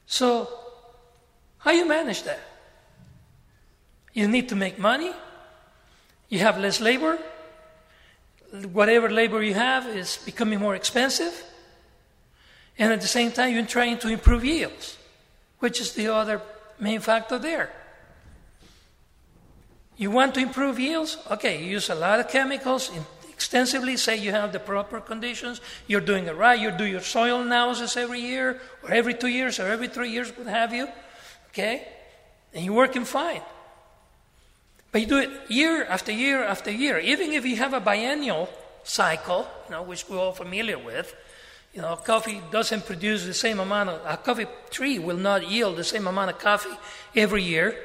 [0.06, 0.48] So,
[1.58, 2.40] how you manage that?
[4.12, 5.12] You need to make money.
[6.28, 7.18] You have less labor.
[8.72, 11.44] Whatever labor you have is becoming more expensive.
[12.78, 14.96] And at the same time, you're trying to improve yields,
[15.58, 16.40] which is the other
[16.78, 17.70] main factor there.
[19.96, 21.16] You want to improve yields?
[21.30, 22.90] Okay, you use a lot of chemicals
[23.30, 27.40] extensively, say you have the proper conditions, you're doing it right, you do your soil
[27.42, 30.88] analysis every year, or every two years, or every three years, what have you,
[31.50, 31.86] okay?
[32.54, 33.42] And you're working fine.
[34.90, 36.98] But you do it year after year after year.
[36.98, 38.48] Even if you have a biennial
[38.84, 41.14] cycle, you know, which we're all familiar with,
[41.74, 45.76] you know, coffee doesn't produce the same amount of, a coffee tree will not yield
[45.76, 46.74] the same amount of coffee
[47.14, 47.76] every year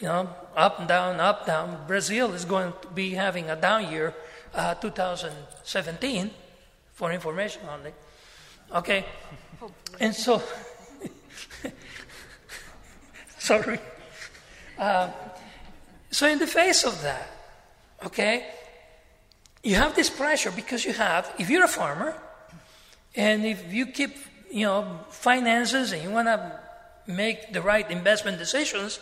[0.00, 1.86] you know, up and down, up, and down.
[1.86, 4.14] Brazil is going to be having a down year,
[4.54, 6.30] uh, 2017,
[6.92, 7.92] for information only.
[8.74, 9.04] Okay?
[10.00, 10.42] And so,
[13.38, 13.78] sorry.
[14.78, 15.10] Uh,
[16.10, 17.30] so, in the face of that,
[18.06, 18.46] okay,
[19.62, 22.16] you have this pressure because you have, if you're a farmer,
[23.14, 24.16] and if you keep,
[24.50, 26.58] you know, finances and you want to
[27.06, 28.98] make the right investment decisions,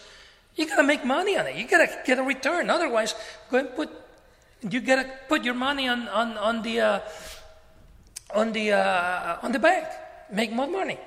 [0.59, 1.55] You gotta make money on it.
[1.55, 2.69] You gotta get a return.
[2.69, 3.15] Otherwise,
[3.49, 3.91] go and put
[4.69, 7.01] you gotta put your money on on on the uh,
[8.35, 9.87] on the uh, on the bank.
[10.33, 10.99] Make more money.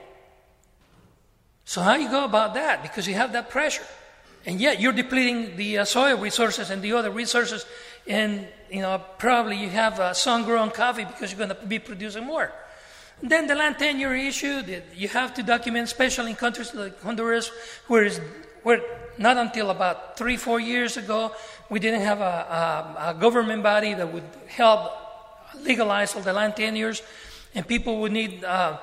[1.65, 2.81] So how you go about that?
[2.81, 3.83] Because you have that pressure,
[4.45, 7.65] and yet you're depleting the uh, soil resources and the other resources,
[8.07, 12.53] and you know probably you have sun-grown coffee because you're to be producing more.
[13.21, 14.63] Then the land tenure issue,
[14.95, 17.51] you have to document, especially in countries like Honduras,
[17.87, 18.09] where,
[18.63, 18.81] where
[19.21, 21.31] not until about three, four years ago,
[21.69, 24.91] we didn't have a, a, a government body that would help
[25.61, 27.01] legalize all the land tenures,
[27.53, 28.43] and people would need.
[28.43, 28.77] Uh,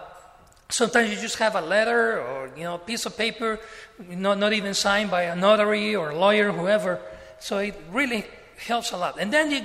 [0.69, 3.59] sometimes you just have a letter or you know a piece of paper,
[4.09, 7.01] not, not even signed by a notary or a lawyer, whoever.
[7.41, 8.25] So it really
[8.67, 9.65] helps a lot, and then it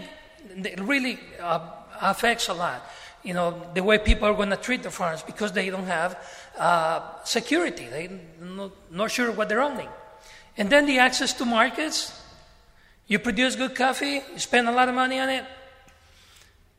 [0.74, 1.60] it really uh,
[2.02, 2.84] affects a lot
[3.24, 6.18] you know, the way people are going to treat the farms because they don't have
[6.58, 7.88] uh, security.
[7.90, 8.10] They're
[8.42, 9.88] not, not sure what they're owning.
[10.58, 12.20] And then the access to markets.
[13.08, 15.44] You produce good coffee, you spend a lot of money on it,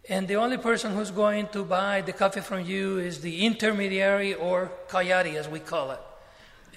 [0.08, 4.34] and the only person who's going to buy the coffee from you is the intermediary
[4.34, 6.00] or coyote, as we call it.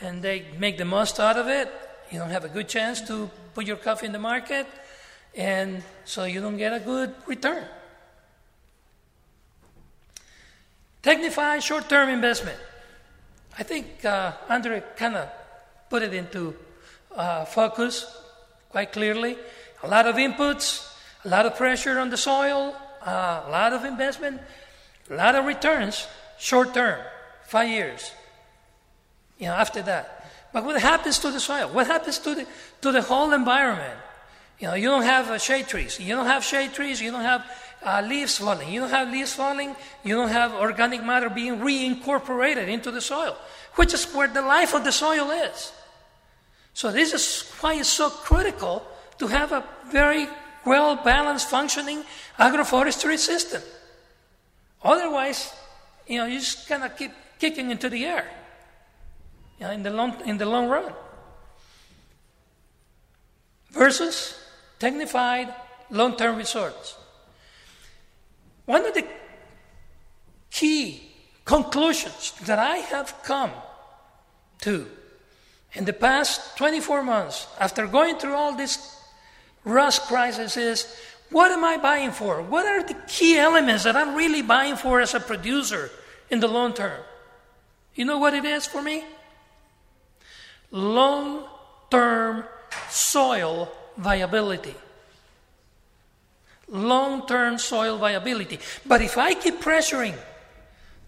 [0.01, 1.69] And they make the most out of it.
[2.11, 4.67] You don't have a good chance to put your coffee in the market,
[5.35, 7.63] and so you don't get a good return.
[11.01, 12.59] Technified short term investment.
[13.57, 15.29] I think uh, Andre kind of
[15.89, 16.55] put it into
[17.17, 18.05] uh, focus
[18.69, 19.35] quite clearly.
[19.83, 20.87] A lot of inputs,
[21.25, 22.75] a lot of pressure on the soil,
[23.05, 24.39] uh, a lot of investment,
[25.09, 26.99] a lot of returns, short term,
[27.47, 28.11] five years.
[29.37, 30.29] You know, after that.
[30.53, 31.69] But what happens to the soil?
[31.69, 32.47] What happens to the,
[32.81, 33.99] to the whole environment?
[34.59, 35.99] You know, you don't have uh, shade trees.
[35.99, 36.99] You don't have shade trees.
[36.99, 37.45] You don't have
[37.83, 38.69] uh, leaves falling.
[38.69, 39.75] You don't have leaves falling.
[40.03, 43.37] You don't have organic matter being reincorporated into the soil,
[43.75, 45.71] which is where the life of the soil is.
[46.77, 48.85] So this is why it's so critical
[49.17, 50.27] to have a very
[50.63, 52.03] well balanced functioning
[52.37, 53.63] agroforestry system.
[54.83, 55.51] Otherwise,
[56.05, 58.29] you know, you just kind of keep kicking into the air
[59.59, 60.93] you know, in, the long, in the long run.
[63.71, 64.39] Versus
[64.77, 65.51] technified
[65.89, 66.95] long term resorts.
[68.65, 69.03] One of the
[70.51, 71.09] key
[71.43, 73.49] conclusions that I have come
[74.61, 74.87] to
[75.77, 78.99] in the past 24 months, after going through all this
[79.63, 80.87] rust crisis, is
[81.29, 82.41] what am I buying for?
[82.41, 85.91] What are the key elements that I'm really buying for as a producer
[86.29, 87.01] in the long term?
[87.95, 89.03] You know what it is for me?
[90.71, 91.45] Long
[91.89, 92.43] term
[92.89, 94.75] soil viability
[96.69, 98.59] long term soil viability.
[98.85, 100.15] But if I keep pressuring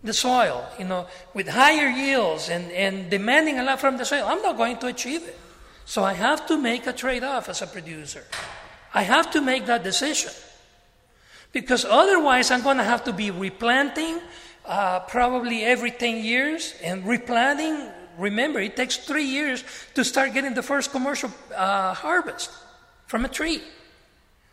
[0.04, 4.26] the soil, you know, with higher yields and, and demanding a lot from the soil,
[4.26, 5.38] I'm not going to achieve it.
[5.86, 8.24] So I have to make a trade off as a producer.
[8.94, 10.32] I have to make that decision.
[11.52, 14.22] Because otherwise, I'm going to have to be replanting
[14.66, 17.90] uh, probably every 10 years and replanting.
[18.18, 19.64] Remember, it takes three years
[19.96, 22.52] to start getting the first commercial uh, harvest
[23.08, 23.64] from a tree.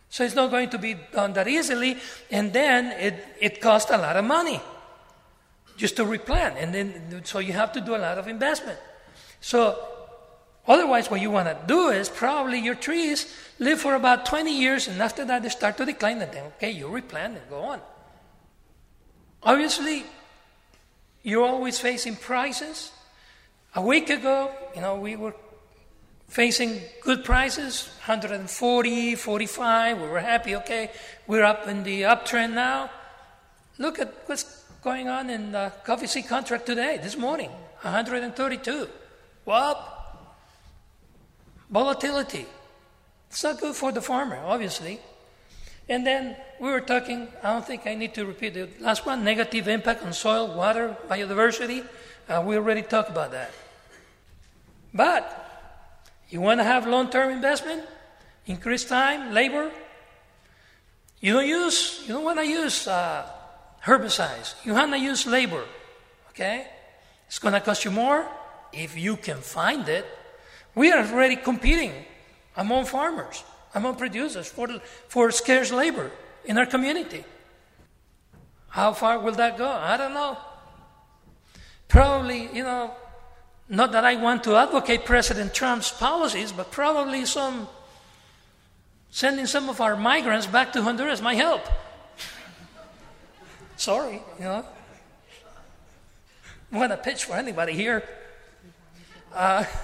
[0.09, 1.99] So it's not going to be done that easily,
[2.31, 4.61] and then it, it costs a lot of money
[5.77, 8.79] just to replant, and then so you have to do a lot of investment.
[9.41, 9.77] So
[10.67, 14.89] otherwise, what you want to do is probably your trees live for about 20 years,
[14.89, 17.81] and after that they start to decline, and then okay, you replant and go on.
[19.43, 20.05] Obviously,
[21.23, 22.91] you're always facing prices.
[23.75, 25.35] A week ago, you know, we were
[26.29, 30.91] facing good prices 140 45 we were happy okay
[31.27, 32.91] we're up in the uptrend now
[33.79, 37.51] look at what's going on in the coffee C contract today this morning
[37.83, 38.89] 132
[39.45, 39.93] well
[41.71, 42.47] volatility.
[43.31, 45.01] It's not good for the farmer obviously.
[45.89, 49.23] And then we were talking i don't think i need to repeat the last one
[49.25, 51.85] negative impact on soil water biodiversity.
[52.29, 53.53] Uh, we already talked about that.
[54.93, 55.25] But
[56.29, 57.85] you want to have long term investment?
[58.47, 59.71] Increase time, labor?
[61.21, 63.29] You don't use, you don't want to use uh,
[63.87, 64.55] herbicides.
[64.65, 65.65] You want to use labor.
[66.31, 66.67] Okay?
[67.27, 68.27] It's going to cost you more
[68.73, 70.05] if you can find it.
[70.75, 71.93] We are already competing
[72.57, 73.43] among farmers,
[73.75, 74.69] among producers for,
[75.09, 76.11] for scarce labor
[76.45, 77.25] in our community.
[78.69, 79.69] How far will that go?
[79.69, 80.37] I don't know.
[81.89, 82.91] Probably, you know,
[83.69, 87.69] not that I want to advocate President Trump's policies, but probably some
[89.11, 91.63] sending some of our migrants back to Honduras might help.
[93.77, 94.65] Sorry, you know.
[96.73, 98.03] Want to pitch for anybody here.
[99.35, 99.65] Uh,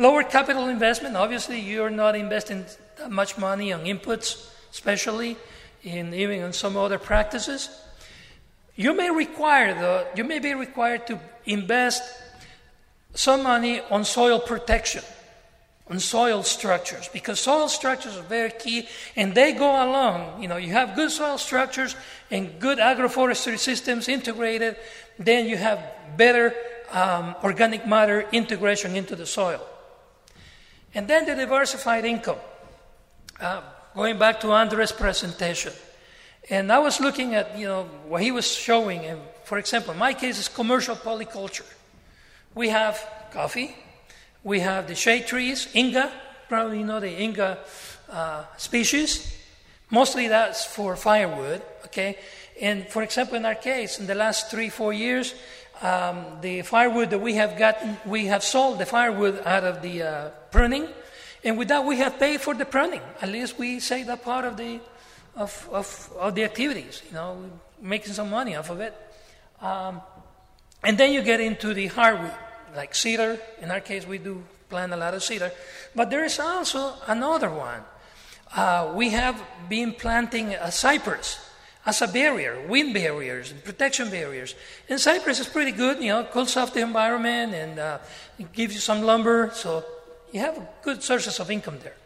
[0.00, 2.64] Lower capital investment, obviously, you're not investing
[2.96, 5.36] that much money on inputs, especially
[5.82, 7.68] in even on some other practices.
[8.76, 12.02] You may require, though, you may be required to invest
[13.12, 15.04] some money on soil protection,
[15.90, 20.40] on soil structures, because soil structures are very key and they go along.
[20.40, 21.96] You know, you have good soil structures
[22.30, 24.76] and good agroforestry systems integrated,
[25.18, 25.82] then you have
[26.16, 26.54] better
[26.92, 29.60] um, organic matter integration into the soil.
[30.94, 32.38] And then the diversified income.
[33.40, 33.62] Uh,
[33.94, 35.72] going back to Andres' presentation.
[36.48, 39.04] And I was looking at, you know, what he was showing.
[39.04, 41.66] And for example, my case is commercial polyculture.
[42.54, 43.74] We have coffee.
[44.42, 46.10] We have the shade trees, Inga,
[46.48, 47.58] probably you know the Inga
[48.10, 49.36] uh, species.
[49.90, 52.16] Mostly that's for firewood, okay?
[52.60, 55.34] And for example, in our case, in the last three, four years,
[55.82, 60.02] um, the firewood that we have gotten, we have sold the firewood out of the
[60.02, 60.86] uh, pruning,
[61.42, 63.02] and with that we have paid for the pruning.
[63.20, 64.80] At least we say that part of the
[65.36, 68.94] of, of, of the activities, you know, making some money off of it.
[69.60, 70.02] Um,
[70.82, 72.34] and then you get into the hardwood,
[72.74, 73.38] like cedar.
[73.60, 75.52] In our case, we do plant a lot of cedar.
[75.94, 77.82] But there is also another one.
[78.54, 81.38] Uh, we have been planting a cypress
[81.86, 84.54] as a barrier, wind barriers and protection barriers.
[84.88, 87.98] And cypress is pretty good, you know, cools off the environment and uh,
[88.52, 89.84] gives you some lumber, so
[90.32, 91.96] you have good sources of income there.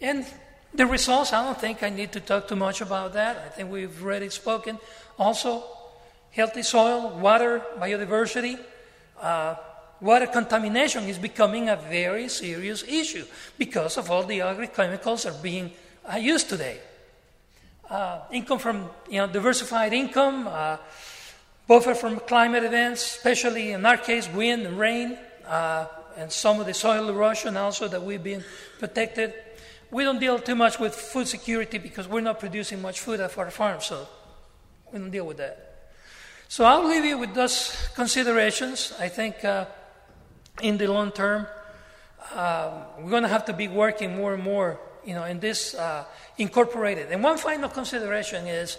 [0.00, 0.26] And
[0.74, 3.36] the results, I don't think I need to talk too much about that.
[3.36, 4.78] I think we've already spoken.
[5.18, 5.62] Also,
[6.30, 8.58] healthy soil, water, biodiversity.
[9.20, 9.54] Uh,
[10.00, 13.24] water contamination is becoming a very serious issue
[13.58, 15.70] because of all the agrochemicals are being
[16.10, 16.78] uh, used today.
[17.88, 20.76] Uh, income from you know diversified income, uh,
[21.66, 26.66] buffer from climate events, especially in our case wind and rain, uh, and some of
[26.66, 28.44] the soil erosion also that we've been
[28.78, 29.34] protected.
[29.90, 33.36] We don't deal too much with food security because we're not producing much food at
[33.36, 34.06] our farm, so
[34.92, 35.69] we don't deal with that.
[36.50, 38.92] So I'll leave you with those considerations.
[38.98, 39.66] I think uh,
[40.60, 41.46] in the long term,
[42.34, 45.76] uh, we're going to have to be working more and more, you know, in this
[45.76, 46.04] uh,
[46.38, 47.12] incorporated.
[47.12, 48.78] And one final consideration is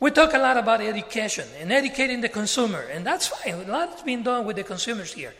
[0.00, 3.54] we talk a lot about education and educating the consumer, and that's fine.
[3.54, 5.32] A lot has been done with the consumers here.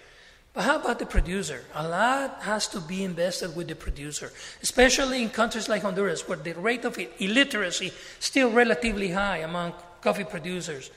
[0.55, 1.65] But how about the producer?
[1.75, 4.31] A lot has to be invested with the producer,
[4.63, 9.75] especially in countries like Honduras, where the rate of illiteracy is still relatively high among
[10.01, 10.93] coffee producers.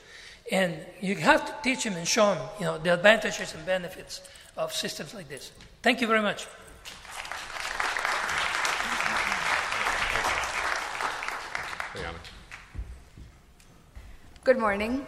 [0.50, 4.22] And you have to teach them and show them, you know, the advantages and benefits
[4.56, 5.50] of systems like this.
[5.82, 6.46] Thank you very much.
[14.46, 15.04] Good morning.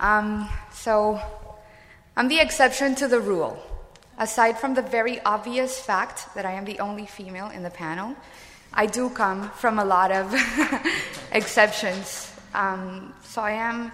[0.00, 1.20] Um, so,
[2.16, 3.62] I'm the exception to the rule.
[4.18, 8.16] Aside from the very obvious fact that I am the only female in the panel,
[8.74, 10.34] I do come from a lot of
[11.30, 12.32] exceptions.
[12.54, 13.92] Um, so, I am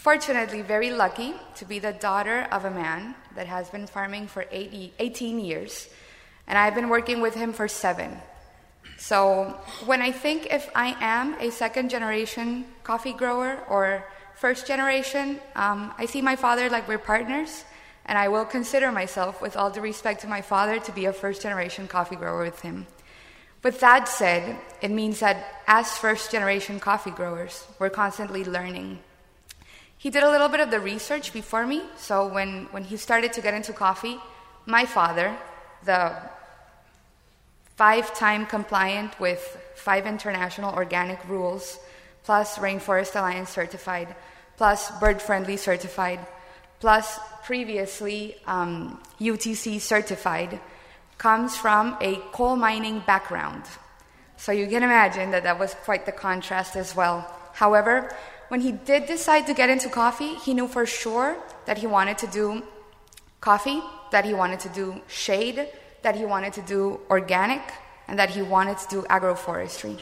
[0.00, 4.46] fortunately very lucky to be the daughter of a man that has been farming for
[4.50, 5.90] 80, 18 years,
[6.46, 8.16] and I've been working with him for seven.
[8.96, 15.38] So when I think if I am a second generation coffee grower or first generation,
[15.54, 17.64] um, I see my father like we're partners,
[18.06, 21.12] and I will consider myself, with all due respect to my father, to be a
[21.12, 22.86] first generation coffee grower with him.
[23.62, 29.00] With that said, it means that as first generation coffee growers, we're constantly learning.
[30.00, 33.34] He did a little bit of the research before me, so when, when he started
[33.34, 34.18] to get into coffee,
[34.64, 35.36] my father,
[35.84, 36.16] the
[37.76, 41.78] five time compliant with five international organic rules,
[42.24, 44.16] plus Rainforest Alliance certified,
[44.56, 46.20] plus bird friendly certified,
[46.78, 50.60] plus previously um, UTZ certified,
[51.18, 53.64] comes from a coal mining background.
[54.38, 57.30] So you can imagine that that was quite the contrast as well.
[57.52, 58.10] However,
[58.50, 61.36] when he did decide to get into coffee, he knew for sure
[61.66, 62.64] that he wanted to do
[63.40, 63.80] coffee,
[64.10, 65.68] that he wanted to do shade,
[66.02, 67.62] that he wanted to do organic
[68.08, 69.96] and that he wanted to do agroforestry.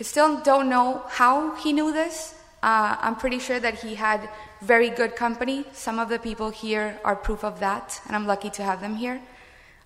[0.00, 2.34] I still don't know how he knew this.
[2.62, 4.26] Uh, I'm pretty sure that he had
[4.62, 5.66] very good company.
[5.72, 8.94] Some of the people here are proof of that, and I'm lucky to have them
[8.94, 9.20] here.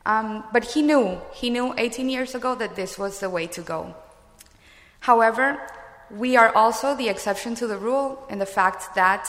[0.05, 3.63] Um, but he knew, he knew 18 years ago that this was the way to
[3.63, 3.97] go.
[5.01, 5.59] However,
[6.11, 9.29] we are also the exception to the rule in the fact that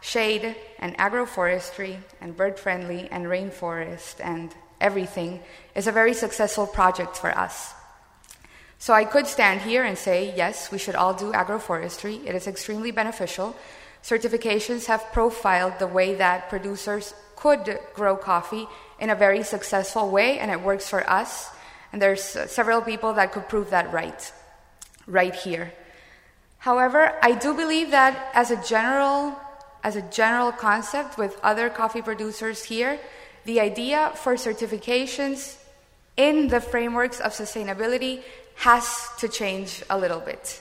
[0.00, 5.40] shade and agroforestry and bird friendly and rainforest and everything
[5.74, 7.74] is a very successful project for us.
[8.78, 12.24] So I could stand here and say, yes, we should all do agroforestry.
[12.26, 13.56] It is extremely beneficial.
[14.02, 18.68] Certifications have profiled the way that producers could grow coffee
[19.00, 21.50] in a very successful way, and it works for us.
[21.92, 24.32] And there's several people that could prove that right,
[25.06, 25.72] right here.
[26.66, 29.38] However, I do believe that as a general,
[29.84, 32.98] as a general concept with other coffee producers here,
[33.44, 35.58] the idea for certifications
[36.16, 38.24] in the frameworks of sustainability
[38.56, 40.60] has to change a little bit.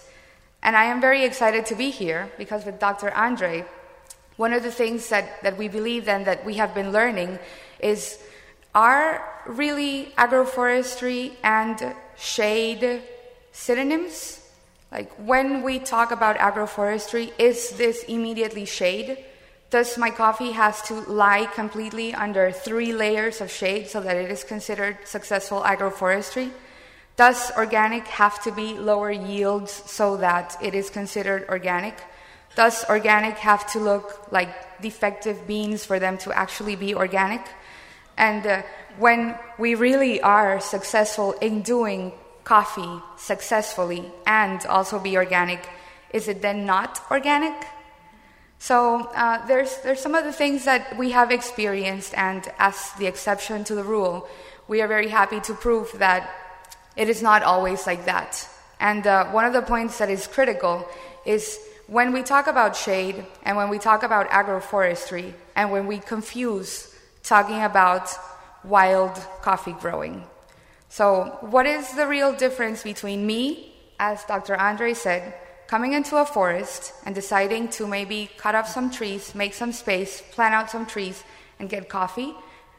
[0.62, 3.10] And I am very excited to be here because with Dr.
[3.10, 3.66] Andre,
[4.38, 7.40] one of the things that, that we believe and that we have been learning
[7.80, 8.20] is
[8.76, 13.02] are really agroforestry and shade
[13.52, 14.45] synonyms?
[14.96, 19.26] Like when we talk about agroforestry, is this immediately shade?
[19.70, 24.32] Does my coffee has to lie completely under three layers of shade so that it
[24.32, 26.50] is considered successful agroforestry?
[27.18, 32.00] Does organic have to be lower yields so that it is considered organic?
[32.56, 37.46] Does organic have to look like defective beans for them to actually be organic?
[38.18, 38.62] And uh,
[38.98, 42.14] when we really are successful in doing
[42.46, 45.68] coffee successfully and also be organic,
[46.14, 47.54] is it then not organic?
[48.60, 53.08] So uh, there's, there's some of the things that we have experienced, and as the
[53.08, 54.30] exception to the rule,
[54.68, 56.30] we are very happy to prove that
[56.96, 58.48] it is not always like that.
[58.80, 60.88] And uh, one of the points that is critical
[61.26, 66.00] is when we talk about shade and when we talk about agroforestry and when we
[66.00, 66.94] confuse
[67.24, 68.10] talking about
[68.64, 70.24] wild coffee growing.
[70.96, 74.56] So, what is the real difference between me, as Dr.
[74.56, 75.34] Andre said,
[75.68, 80.24] coming into a forest and deciding to maybe cut off some trees, make some space,
[80.32, 81.22] plant out some trees,
[81.60, 82.34] and get coffee,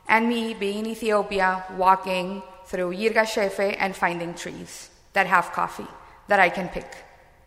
[0.09, 5.91] and me being in Ethiopia, walking through Yirgacheffe and finding trees that have coffee
[6.29, 6.91] that I can pick,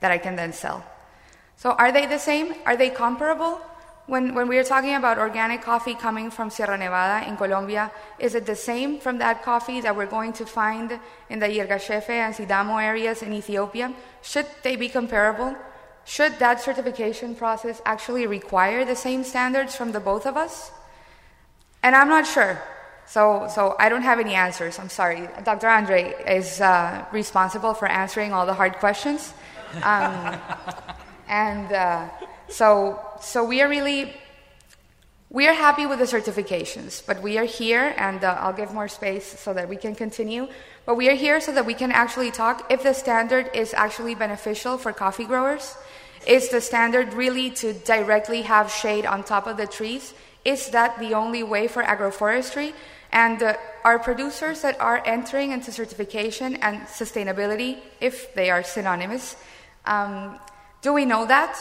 [0.01, 0.85] that I can then sell?
[1.57, 2.53] So, are they the same?
[2.67, 3.59] Are they comparable?
[4.09, 8.33] When, when we are talking about organic coffee coming from Sierra Nevada in Colombia, is
[8.33, 10.99] it the same from that coffee that we're going to find
[11.29, 13.93] in the Yirgacheffe and Sidamo areas in Ethiopia?
[14.23, 15.55] Should they be comparable?
[16.05, 20.71] Should that certification process actually require the same standards from the both of us?
[21.83, 22.59] And I'm not sure.
[23.05, 24.79] So, so I don't have any answers.
[24.79, 25.29] I'm sorry.
[25.43, 25.67] Dr.
[25.67, 29.35] Andre is uh, responsible for answering all the hard questions.
[29.83, 30.39] Um,
[31.27, 32.09] and uh,
[32.49, 34.13] so, so we are really
[35.31, 38.87] we are happy with the certifications, but we are here, and uh, I'll give more
[38.87, 40.47] space so that we can continue.
[40.87, 44.15] But we are here so that we can actually talk if the standard is actually
[44.15, 45.77] beneficial for coffee growers.
[46.25, 50.15] Is the standard really to directly have shade on top of the trees?
[50.45, 52.73] Is that the only way for agroforestry?
[53.11, 59.35] And uh, our producers that are entering into certification and sustainability, if they are synonymous,
[59.85, 60.39] um,
[60.81, 61.53] do we know that?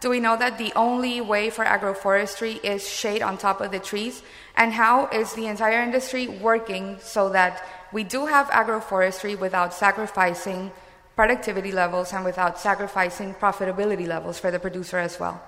[0.00, 3.80] Do we know that the only way for agroforestry is shade on top of the
[3.80, 4.22] trees?
[4.56, 10.70] And how is the entire industry working so that we do have agroforestry without sacrificing
[11.16, 15.42] productivity levels and without sacrificing profitability levels for the producer as well?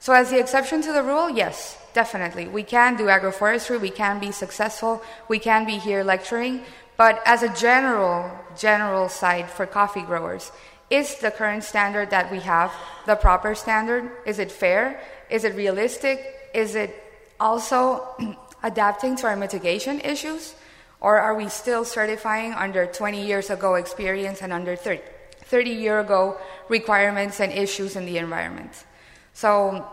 [0.00, 2.48] So, as the exception to the rule, yes, definitely.
[2.48, 6.64] We can do agroforestry, we can be successful, we can be here lecturing,
[6.96, 8.28] but as a general,
[8.58, 10.50] general side for coffee growers,
[10.92, 12.70] is the current standard that we have
[13.06, 14.12] the proper standard?
[14.26, 15.00] Is it fair?
[15.30, 16.20] Is it realistic?
[16.52, 16.92] Is it
[17.40, 18.04] also
[18.62, 20.54] adapting to our mitigation issues?
[21.00, 25.00] Or are we still certifying under 20 years ago experience and under 30,
[25.48, 26.36] 30 year ago
[26.68, 28.84] requirements and issues in the environment?
[29.32, 29.88] So,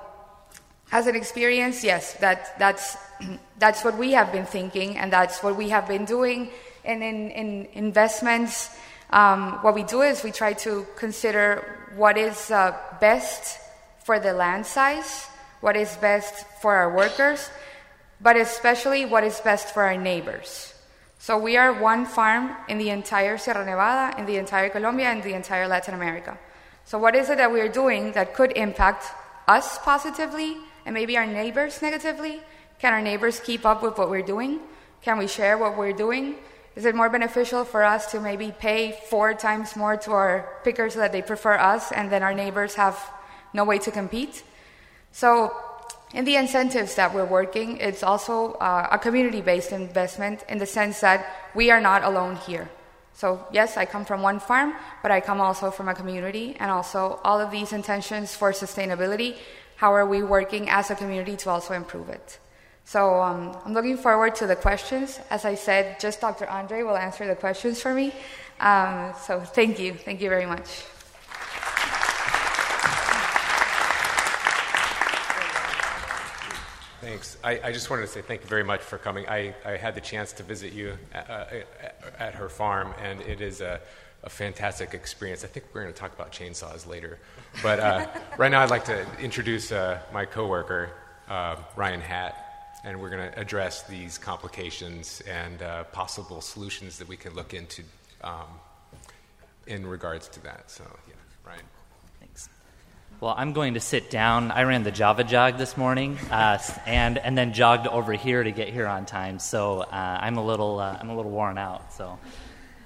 [0.92, 2.98] as an experience, yes, that, that's,
[3.58, 6.52] that's what we have been thinking, and that's what we have been doing
[6.84, 8.70] in, in, in investments
[9.12, 13.60] um, what we do is we try to consider what is uh, best
[14.04, 15.28] for the land size,
[15.62, 17.50] what is best for our workers,
[18.22, 20.74] but especially what is best for our neighbors.
[21.18, 25.22] So we are one farm in the entire Sierra Nevada, in the entire Colombia, and
[25.22, 26.38] the entire Latin America.
[26.86, 29.06] So what is it that we are doing that could impact
[29.48, 32.42] us positively and maybe our neighbors negatively?
[32.80, 34.60] Can our neighbors keep up with what we're doing?
[35.02, 36.36] Can we share what we're doing?
[36.76, 40.94] Is it more beneficial for us to maybe pay four times more to our pickers
[40.94, 42.98] so that they prefer us and then our neighbors have
[43.54, 44.44] no way to compete?
[45.12, 45.54] So,
[46.14, 50.66] in the incentives that we're working, it's also uh, a community based investment in the
[50.66, 52.70] sense that we are not alone here.
[53.14, 56.72] So, yes, I come from one farm, but I come also from a community, and
[56.72, 59.36] also all of these intentions for sustainability.
[59.76, 62.40] How are we working as a community to also improve it?
[62.90, 65.20] So um, I'm looking forward to the questions.
[65.30, 66.50] As I said, just Dr.
[66.50, 68.12] Andre will answer the questions for me.
[68.60, 69.94] Um, so thank you.
[69.94, 70.66] Thank you very much.
[77.00, 77.38] Thanks.
[77.44, 79.30] I, I, just wanted to say thank you very much for coming.
[79.30, 81.46] I, I had the chance to visit you at, uh,
[82.18, 83.80] at her farm, and it is a,
[84.24, 85.44] a, fantastic experience.
[85.44, 87.20] I think we're going to talk about chainsaws later.
[87.62, 88.08] But uh,
[88.40, 90.90] right now, I'd like to introduce uh, my coworker,
[91.30, 92.49] uh, Ryan Hatt,
[92.84, 97.54] and we're going to address these complications and uh, possible solutions that we can look
[97.54, 97.84] into
[98.24, 98.48] um,
[99.68, 100.72] in regards to that.
[100.72, 101.14] So, yeah,
[101.46, 101.62] Ryan.
[102.20, 102.50] Thanks.
[103.20, 104.52] Well, I'm going to sit down.
[104.52, 108.52] I ran the Java jog this morning, uh, and and then jogged over here to
[108.52, 109.40] get here on time.
[109.40, 111.94] So uh, I'm a little uh, I'm a little worn out.
[111.94, 112.18] So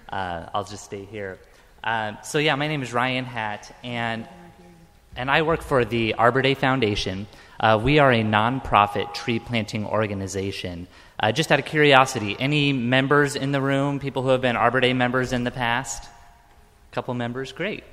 [0.10, 1.38] uh, I'll just stay here.
[1.84, 4.28] Uh, so yeah, my name is Ryan Hatt, and
[5.16, 7.28] and I work for the Arbor Day Foundation.
[7.64, 10.86] Uh, we are a nonprofit tree planting organization.
[11.34, 14.02] just out of curiosity, any members in the room?
[14.02, 16.04] People who have been Arbor Day members in the past?
[16.04, 17.86] A couple members, great.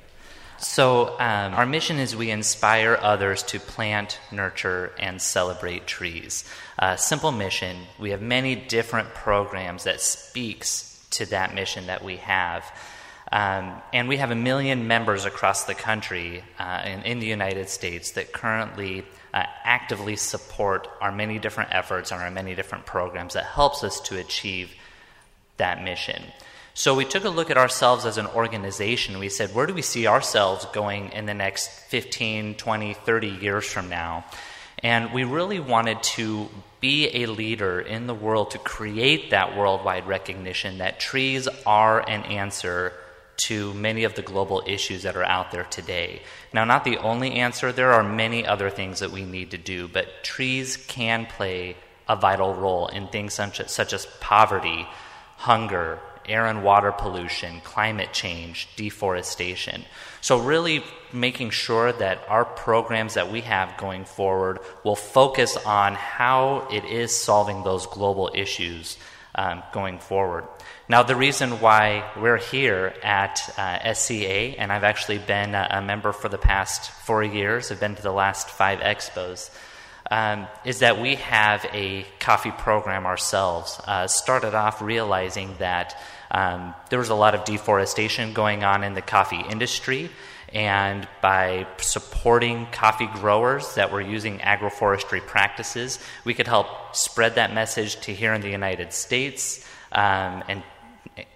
[0.57, 6.43] So, um, our mission is we inspire others to plant, nurture, and celebrate trees.
[6.77, 7.77] Uh, simple mission.
[7.97, 12.65] We have many different programs that speaks to that mission that we have.
[13.31, 17.69] Um, and we have a million members across the country uh, in, in, the United
[17.69, 23.33] States that currently uh, actively support our many different efforts and our many different programs
[23.33, 24.73] that helps us to achieve
[25.57, 26.21] that mission.
[26.73, 29.19] So we took a look at ourselves as an organization.
[29.19, 33.65] We said, where do we see ourselves going in the next 15, 20, 30 years
[33.65, 34.25] from now?
[34.79, 40.07] And we really wanted to be a leader in the world to create that worldwide
[40.07, 42.93] recognition that trees are an answer
[43.47, 46.21] to many of the global issues that are out there today.
[46.53, 49.87] Now, not the only answer, there are many other things that we need to do,
[49.87, 51.75] but trees can play
[52.07, 54.87] a vital role in things such as, such as poverty,
[55.37, 59.83] hunger, air and water pollution, climate change, deforestation.
[60.21, 60.83] So, really
[61.13, 66.85] making sure that our programs that we have going forward will focus on how it
[66.85, 68.97] is solving those global issues
[69.35, 70.45] um, going forward.
[70.89, 76.11] Now, the reason why we're here at uh, SCA, and I've actually been a, member
[76.11, 79.51] for the past four years, I've been to the last five expos.
[80.09, 83.79] Um, is that we have a coffee program ourselves.
[83.85, 85.97] Uh, started off realizing that
[86.31, 90.09] um, there was a lot of deforestation going on in the coffee industry,
[90.51, 97.53] and by supporting coffee growers that were using agroforestry practices, we could help spread that
[97.53, 100.63] message to here in the United States um, and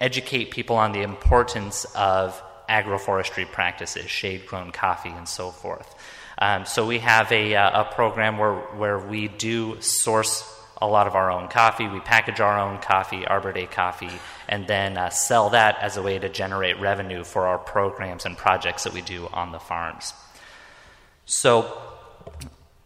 [0.00, 5.94] educate people on the importance of agroforestry practices, shade grown coffee, and so forth.
[6.38, 11.06] Um, so we have a, uh, a program where, where we do source a lot
[11.06, 11.88] of our own coffee.
[11.88, 14.10] We package our own coffee, Arbor Day coffee,
[14.48, 18.36] and then uh, sell that as a way to generate revenue for our programs and
[18.36, 20.12] projects that we do on the farms.
[21.24, 21.80] So,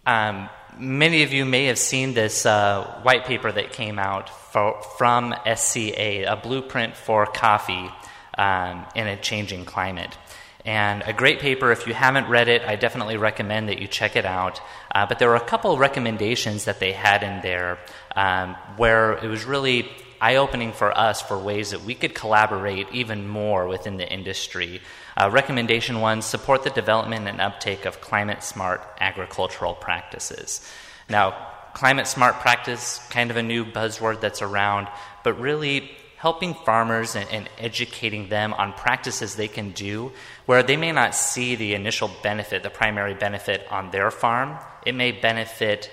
[0.06, 0.48] um,
[0.80, 5.34] many of you may have seen this uh, white paper that came out for, from
[5.54, 7.90] SCA, a blueprint for coffee
[8.36, 10.16] um, in a changing climate.
[10.64, 11.72] And a great paper.
[11.72, 14.60] If you haven't read it, I definitely recommend that you check it out.
[14.94, 17.78] Uh, but there were a couple recommendations that they had in there
[18.14, 19.88] um, where it was really
[20.20, 24.82] eye opening for us for ways that we could collaborate even more within the industry.
[25.16, 30.66] Uh, recommendation one support the development and uptake of climate smart agricultural practices.
[31.08, 34.88] Now, climate smart practice, kind of a new buzzword that's around,
[35.24, 40.12] but really helping farmers and, and, educating them on practices they can do
[40.44, 44.58] where they may not see the initial benefit, the primary benefit on their farm.
[44.84, 45.90] It may benefit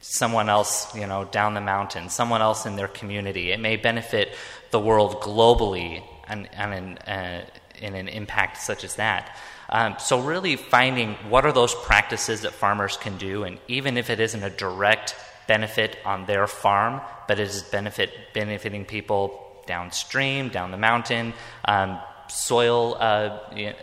[0.00, 3.50] someone else, you know, down the mountain, someone else in their community.
[3.50, 4.34] It may benefit
[4.70, 7.44] the world globally and, and in, uh,
[7.80, 9.36] in an impact such as that.
[9.70, 14.08] Um, so, really finding what are those practices that farmers can do, and even if
[14.08, 15.14] it isn't a direct
[15.46, 21.34] benefit on their farm, but it is benefit benefiting people downstream, down the mountain,
[21.66, 21.98] um,
[22.28, 23.38] soil uh,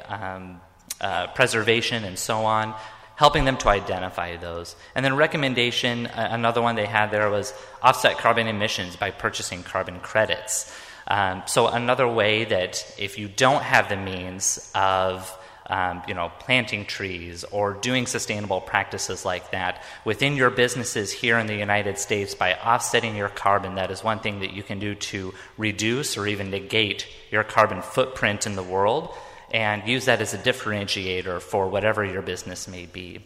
[0.07, 0.59] um,
[0.99, 2.73] uh, preservation, and so on,
[3.15, 4.75] helping them to identify those.
[4.95, 9.99] And then, recommendation another one they had there was offset carbon emissions by purchasing carbon
[9.99, 10.73] credits.
[11.07, 15.37] Um, so, another way that if you don't have the means of
[15.67, 21.39] um, you know, planting trees or doing sustainable practices like that within your businesses here
[21.39, 23.75] in the United States by offsetting your carbon.
[23.75, 27.81] That is one thing that you can do to reduce or even negate your carbon
[27.81, 29.13] footprint in the world.
[29.53, 33.23] and use that as a differentiator for whatever your business may be.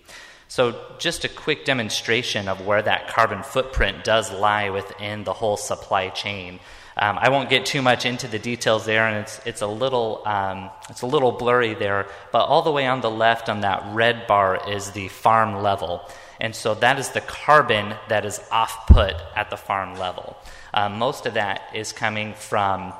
[0.49, 5.57] So, just a quick demonstration of where that carbon footprint does lie within the whole
[5.57, 6.59] supply chain.
[6.97, 10.21] Um, I won't get too much into the details there, and it's, it's, a little,
[10.25, 13.83] um, it's a little blurry there, but all the way on the left on that
[13.93, 16.01] red bar is the farm level.
[16.41, 20.37] And so that is the carbon that is off put at the farm level.
[20.73, 22.93] Um, most of that is coming from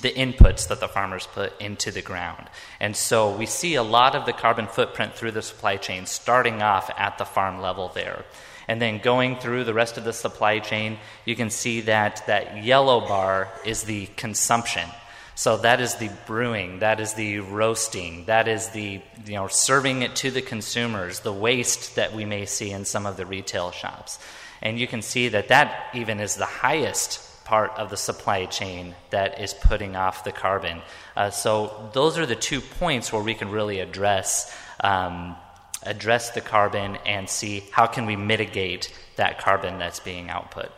[0.00, 2.48] the inputs that the farmers put into the ground.
[2.78, 6.62] And so we see a lot of the carbon footprint through the supply chain starting
[6.62, 8.24] off at the farm level there.
[8.70, 12.62] And then going through the rest of the supply chain, you can see that that
[12.62, 14.88] yellow bar is the consumption.
[15.34, 20.02] So that is the brewing, that is the roasting, that is the you know serving
[20.02, 23.72] it to the consumers, the waste that we may see in some of the retail
[23.72, 24.20] shops.
[24.62, 28.94] And you can see that that even is the highest part of the supply chain
[29.10, 30.80] that is putting off the carbon.
[31.16, 35.34] Uh, so those are the two points where we can really address um,
[35.82, 40.70] address the carbon and see how can we mitigate that carbon that's being output.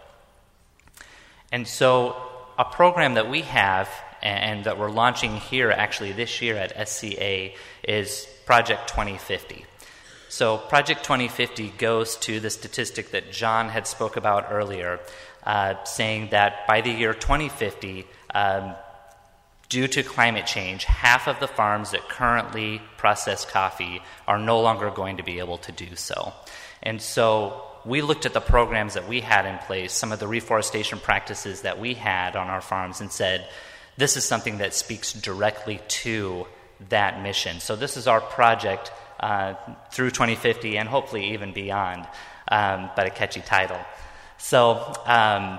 [1.50, 2.16] And so
[2.59, 3.88] a program that we have
[4.22, 7.50] and that we're launching here actually this year at SCA
[7.82, 9.64] is Project 2050.
[10.28, 15.00] So Project 2050 goes to the statistic that John had spoke about earlier
[15.44, 18.74] uh, saying that by the year 2050, um,
[19.73, 24.91] due to climate change, half of the farms that currently process coffee are no longer
[24.91, 26.31] going to be able to do so.
[26.83, 30.29] And so we looked at the programs that we had in place, some of the
[30.29, 33.49] reforestation practices that we had on our farms, and said,
[33.97, 36.47] this is something that speaks directly to
[36.91, 37.59] that mission.
[37.59, 39.55] So, this is our project uh,
[39.91, 42.07] through 2050 and hopefully even beyond,
[42.49, 43.81] um, but a catchy title.
[44.37, 45.59] So, um,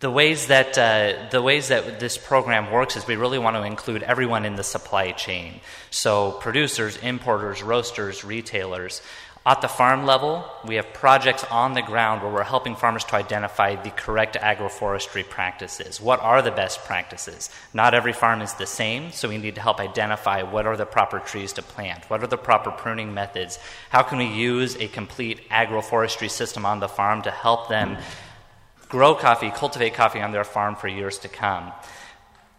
[0.00, 3.62] the ways that uh, the ways that this program works is we really want to
[3.62, 5.60] include everyone in the supply chain.
[5.90, 9.02] So producers, importers, roasters, retailers.
[9.46, 13.14] At the farm level, we have projects on the ground where we're helping farmers to
[13.14, 16.02] identify the correct agroforestry practices.
[16.02, 17.48] What are the best practices?
[17.72, 20.84] Not every farm is the same, so we need to help identify what are the
[20.84, 24.88] proper trees to plant, what are the proper pruning methods, how can we use a
[24.88, 27.96] complete agroforestry system on the farm to help them
[28.88, 31.72] grow coffee, cultivate coffee on their farm for years to come.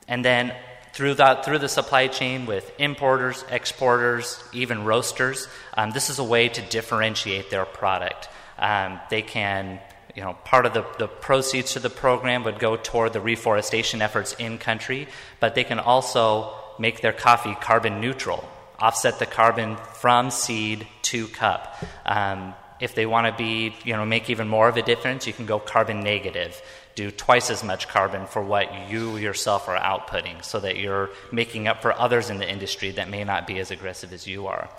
[0.07, 0.53] And then
[0.93, 5.47] through, that, through the supply chain with importers, exporters, even roasters.
[5.75, 8.27] Um, this is a way to differentiate their product.
[8.57, 9.79] Um, they can,
[10.15, 14.01] you know, part of the, the proceeds to the program would go toward the reforestation
[14.01, 15.07] efforts in country,
[15.39, 18.47] but they can also make their coffee carbon neutral,
[18.79, 21.81] offset the carbon from seed to cup.
[22.05, 25.33] Um, if they want to be, you know, make even more of a difference, you
[25.33, 26.61] can go carbon negative
[26.99, 31.65] do twice as much carbon for what you yourself are outputting so that you're making
[31.65, 34.69] up for others in the industry that may not be as aggressive as you are.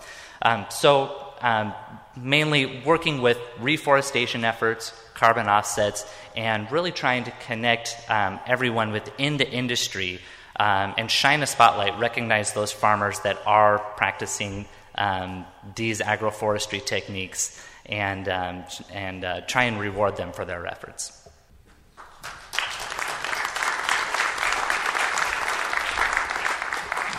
[0.42, 1.72] Um, so, um,
[2.14, 6.04] mainly working with reforestation efforts, carbon offsets,
[6.36, 10.20] and really trying to connect um, everyone within the industry
[10.58, 17.58] um, and shine a spotlight, recognize those farmers that are practicing um, these agroforestry techniques,
[17.90, 21.28] and, um, and uh, try and reward them for their efforts.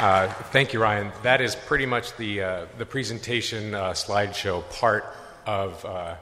[0.02, 1.12] Uh, thank you, Ryan.
[1.22, 5.06] That is pretty much the, uh, the presentation uh, slideshow part
[5.46, 6.16] of, uh,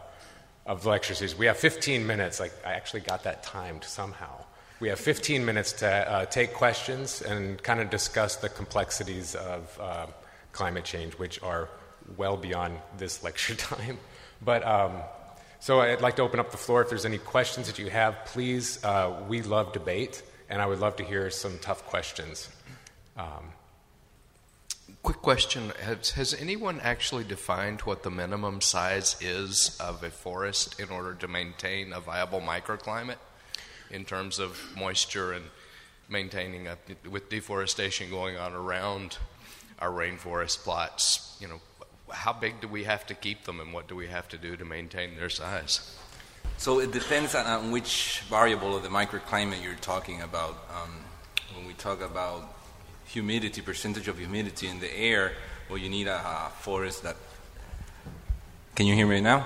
[0.66, 1.38] of the lecture series.
[1.38, 2.42] We have 15 minutes.
[2.42, 4.44] Like, I actually got that timed somehow.
[4.82, 9.80] We have 15 minutes to uh, take questions and kind of discuss the complexities of
[9.80, 10.08] uh,
[10.52, 11.70] climate change, which are
[12.18, 13.98] well beyond this lecture time.
[14.42, 14.94] But um,
[15.60, 16.82] so I'd like to open up the floor.
[16.82, 18.80] If there's any questions that you have, please.
[19.28, 22.50] we love debate, and I would love to hear some tough questions.
[23.18, 23.52] Um,
[25.02, 30.78] Quick question has, has anyone actually defined what the minimum size is of a forest
[30.78, 33.18] in order to maintain a viable microclimate
[33.90, 35.46] in terms of moisture and
[36.10, 36.78] maintaining a,
[37.10, 39.18] with deforestation going on around
[39.80, 41.38] our rainforest plots?
[41.40, 41.62] You know,
[42.12, 44.56] how big do we have to keep them and what do we have to do
[44.56, 45.98] to maintain their size?
[46.58, 50.58] So it depends on, which variable of the microclimate you're talking about.
[50.70, 50.92] Um,
[51.56, 52.54] when we talk about
[53.06, 55.34] humidity, percentage of humidity in the air,
[55.70, 57.16] well, you need a, a forest that.
[58.76, 59.46] Can you hear me now?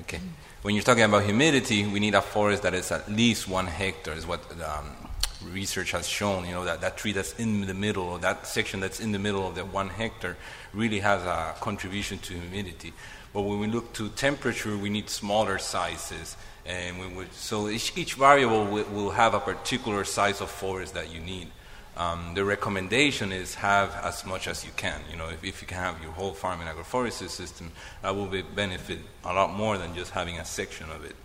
[0.00, 0.20] Okay.
[0.62, 4.14] When you're talking about humidity, we need a forest that is at least one hectare,
[4.14, 5.09] is what um,
[5.42, 6.46] research has shown.
[6.46, 9.46] You know, that, that tree that's in the middle, that section that's in the middle
[9.46, 10.36] of that one hectare,
[10.72, 12.92] really has a contribution to humidity.
[13.32, 16.36] But when we look to temperature, we need smaller sizes.
[16.66, 21.12] And we, so each, each variable will, will have a particular size of forest that
[21.12, 21.48] you need.
[21.96, 25.00] Um, the recommendation is have as much as you can.
[25.10, 27.72] You know, if, if you can have your whole farm in agroforestry system,
[28.02, 31.16] that will be benefit a lot more than just having a section of it.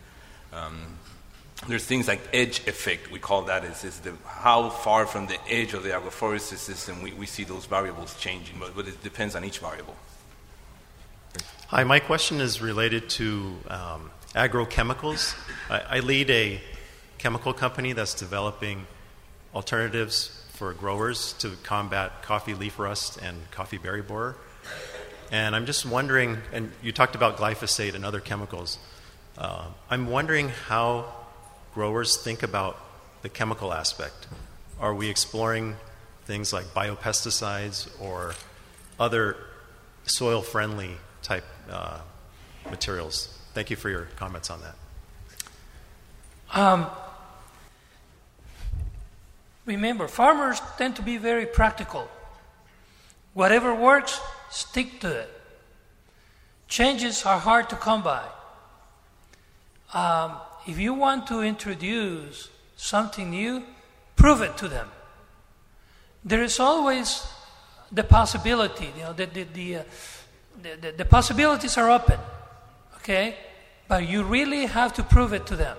[0.52, 0.98] Um,
[1.68, 5.38] there's things like edge effect, we call that, is, is the, how far from the
[5.50, 9.36] edge of the agroforestry system we, we see those variables changing, but, but it depends
[9.36, 9.96] on each variable.
[11.68, 15.36] Hi, my question is related to um, agrochemicals.
[15.70, 16.62] I, I lead a
[17.18, 18.86] chemical company that's developing
[19.56, 24.36] alternatives for growers to combat coffee leaf rust and coffee berry borer.
[25.32, 28.78] And I'm just wondering, and you talked about glyphosate and other chemicals.
[29.38, 31.12] Uh, I'm wondering how
[31.76, 32.80] growers think about
[33.22, 34.28] the chemical aspect.
[34.80, 35.76] Are we exploring
[36.24, 38.34] things like biopesticides or
[38.98, 39.36] other
[40.06, 42.00] soil friendly type uh,
[42.72, 43.38] materials?
[43.54, 44.76] Thank you for your comments on that.
[46.58, 46.88] Um,
[49.66, 52.08] remember, farmers tend to be very practical.
[53.34, 55.42] Whatever works, stick to it.
[56.70, 58.24] Changes are hard to come by.
[59.94, 60.38] Um,
[60.68, 63.64] if you want to introduce something new,
[64.16, 64.90] prove it to them.
[66.24, 67.28] There is always
[67.92, 69.84] the possibility, you know, the, the, the, uh,
[70.62, 72.20] the, the possibilities are open,
[72.98, 73.36] okay?
[73.88, 75.78] But you really have to prove it to them.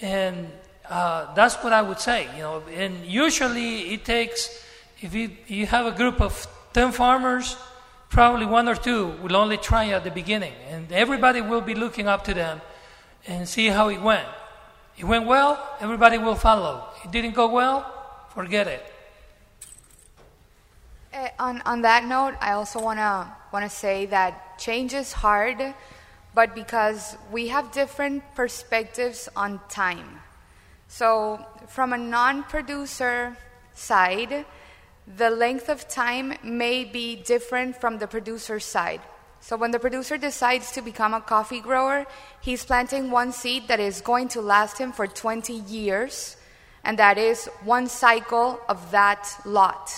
[0.00, 0.48] And
[0.88, 2.62] uh, that's what I would say, you know.
[2.72, 4.64] And usually it takes,
[5.00, 7.56] if you, you have a group of 10 farmers,
[8.08, 10.52] probably one or two will only try at the beginning.
[10.70, 12.60] And everybody will be looking up to them
[13.28, 14.26] and see how it went.
[14.96, 16.88] It went well, everybody will follow.
[17.04, 17.86] It didn't go well,
[18.30, 18.82] forget it.
[21.14, 25.12] Uh, on, on that note, I also want to want to say that change is
[25.12, 25.74] hard,
[26.34, 30.20] but because we have different perspectives on time.
[30.88, 33.36] So, from a non-producer
[33.74, 34.44] side,
[35.16, 39.00] the length of time may be different from the producer side.
[39.48, 42.04] So when the producer decides to become a coffee grower,
[42.42, 46.36] he's planting one seed that is going to last him for 20 years,
[46.84, 49.90] and that is one cycle of that lot.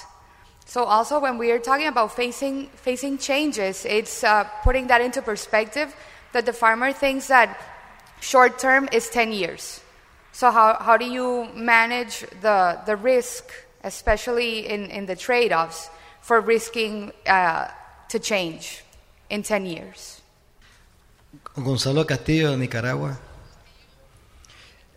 [0.66, 5.20] So also when we are talking about facing facing changes, it's uh, putting that into
[5.20, 5.96] perspective
[6.30, 7.60] that the farmer thinks that
[8.20, 9.80] short term is 10 years.
[10.30, 13.50] So how, how do you manage the, the risk,
[13.82, 15.90] especially in, in the trade-offs,
[16.20, 17.66] for risking uh,
[18.10, 18.84] to change?
[19.30, 20.22] In 10 years.
[21.56, 23.18] Gonzalo Castillo de Nicaragua.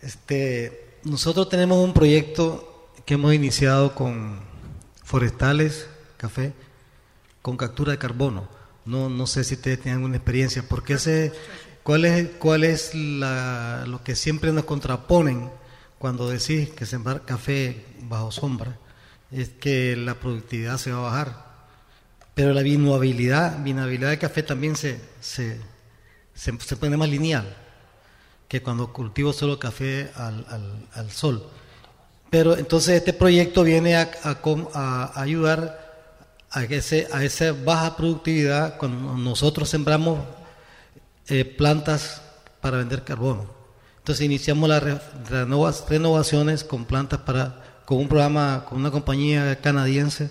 [0.02, 4.40] Este, nosotros tenemos un proyecto que hemos iniciado con
[5.02, 6.52] forestales, café,
[7.40, 8.48] con captura de carbono.
[8.84, 11.32] No, no sé si ustedes tienen alguna experiencia, porque ese,
[11.82, 15.50] ¿cuál es, cuál es la, lo que siempre nos contraponen
[15.98, 18.78] cuando decís que sembrar café bajo sombra?
[19.30, 21.53] Es que la productividad se va a bajar.
[22.34, 25.60] Pero la vinabilidad, vinabilidad del café también se, se,
[26.34, 27.56] se, pone más lineal
[28.48, 31.48] que cuando cultivo solo café al, al, al sol.
[32.30, 36.10] Pero entonces este proyecto viene a, a, ayudar
[36.50, 40.18] a, ese, a esa baja productividad cuando nosotros sembramos
[41.28, 42.20] eh, plantas
[42.60, 43.46] para vender carbono.
[43.98, 44.82] Entonces iniciamos las
[45.88, 50.30] renovaciones con plantas para, con un programa, con una compañía canadiense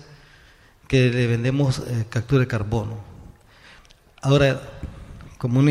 [0.88, 2.98] que le vendemos eh, captura de carbono.
[4.22, 4.60] Ahora,
[5.38, 5.68] como un,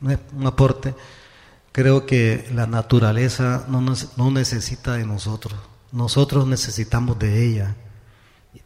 [0.00, 0.94] un, aporte,
[1.72, 5.54] creo que la naturaleza no, no necesita de nosotros,
[5.92, 7.76] nosotros necesitamos de ella.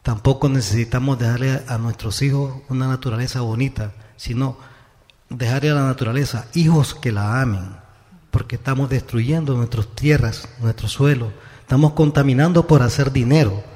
[0.01, 4.57] Tampoco necesitamos dejarle a nuestros hijos una naturaleza bonita, sino
[5.29, 7.75] dejarle a la naturaleza hijos que la amen,
[8.31, 13.70] porque estamos destruyendo nuestras tierras, nuestro suelo, estamos contaminando por hacer dinero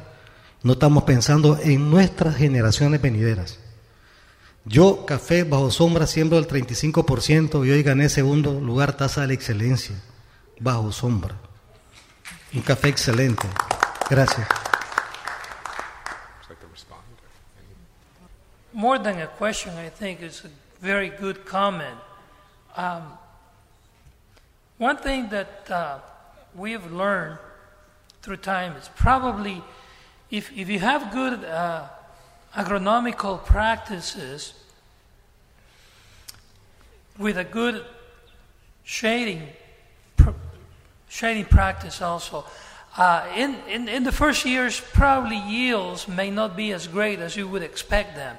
[0.66, 3.60] no estamos pensando en nuestras generaciones venideras.
[4.66, 9.96] Yo, café bajo sombra, siembro el 35% y hoy gané segundo lugar tasa de excelencia,
[10.60, 11.36] bajo sombra.
[12.52, 13.48] Un café excelente.
[14.10, 14.48] Gracias.
[18.74, 20.50] More than a question, I think it's a
[20.82, 22.00] very good comment.
[22.76, 23.04] Um,
[24.80, 26.00] one thing that uh,
[26.56, 27.38] we have learned
[28.24, 29.62] through time is probably
[30.36, 31.86] if, if you have good uh,
[32.54, 34.54] agronomical practices
[37.18, 37.86] with a good
[38.84, 39.48] shading,
[40.18, 40.32] pr-
[41.08, 42.44] shading practice also,
[42.98, 47.38] uh, in, in, in the first years, probably yields may not be as great as
[47.38, 48.38] you would expect them.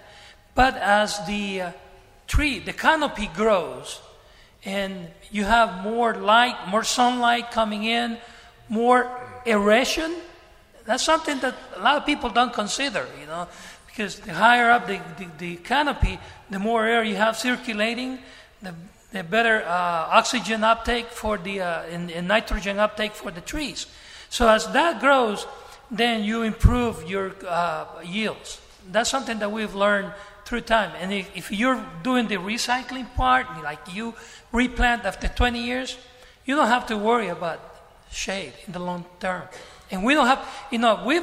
[0.54, 1.72] But as the uh,
[2.26, 4.02] tree, the canopy grows,
[4.66, 8.18] and you have more light, more sunlight coming in,
[8.68, 9.10] more
[9.46, 10.14] aeration,
[10.86, 13.48] That's something that a lot of people don't consider, you know,
[13.86, 16.18] because the higher up the, the, the canopy,
[16.48, 18.18] the more air you have circulating,
[18.62, 18.74] the,
[19.12, 23.86] the better uh, oxygen uptake for the uh, and, and nitrogen uptake for the trees.
[24.30, 25.46] So as that grows,
[25.90, 28.60] then you improve your uh, yields.
[28.90, 30.12] That's something that we've learned
[30.44, 30.92] through time.
[31.00, 34.14] And if, if, you're doing the recycling part, like you
[34.52, 35.98] replant after 20 years,
[36.44, 37.60] you don't have to worry about
[38.12, 39.42] shade in the long term.
[39.90, 41.20] And we don't have, you know, we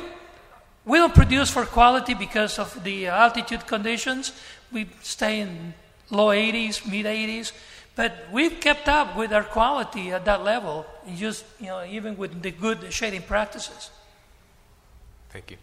[0.86, 4.34] we don't produce for quality because of the altitude conditions.
[4.72, 5.74] We stay in
[6.10, 7.54] low 80s, mid 80s,
[7.96, 10.86] but we've kept up with our quality at that level,
[11.16, 13.92] just you know, even with the good shading practices.
[15.30, 15.58] Thank you.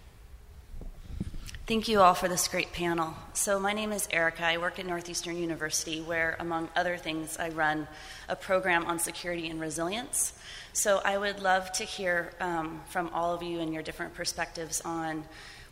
[1.70, 3.14] Thank you all for this great panel.
[3.32, 4.44] So, my name is Erica.
[4.44, 7.86] I work at Northeastern University, where, among other things, I run
[8.28, 10.32] a program on security and resilience.
[10.72, 14.80] So, I would love to hear um, from all of you and your different perspectives
[14.80, 15.22] on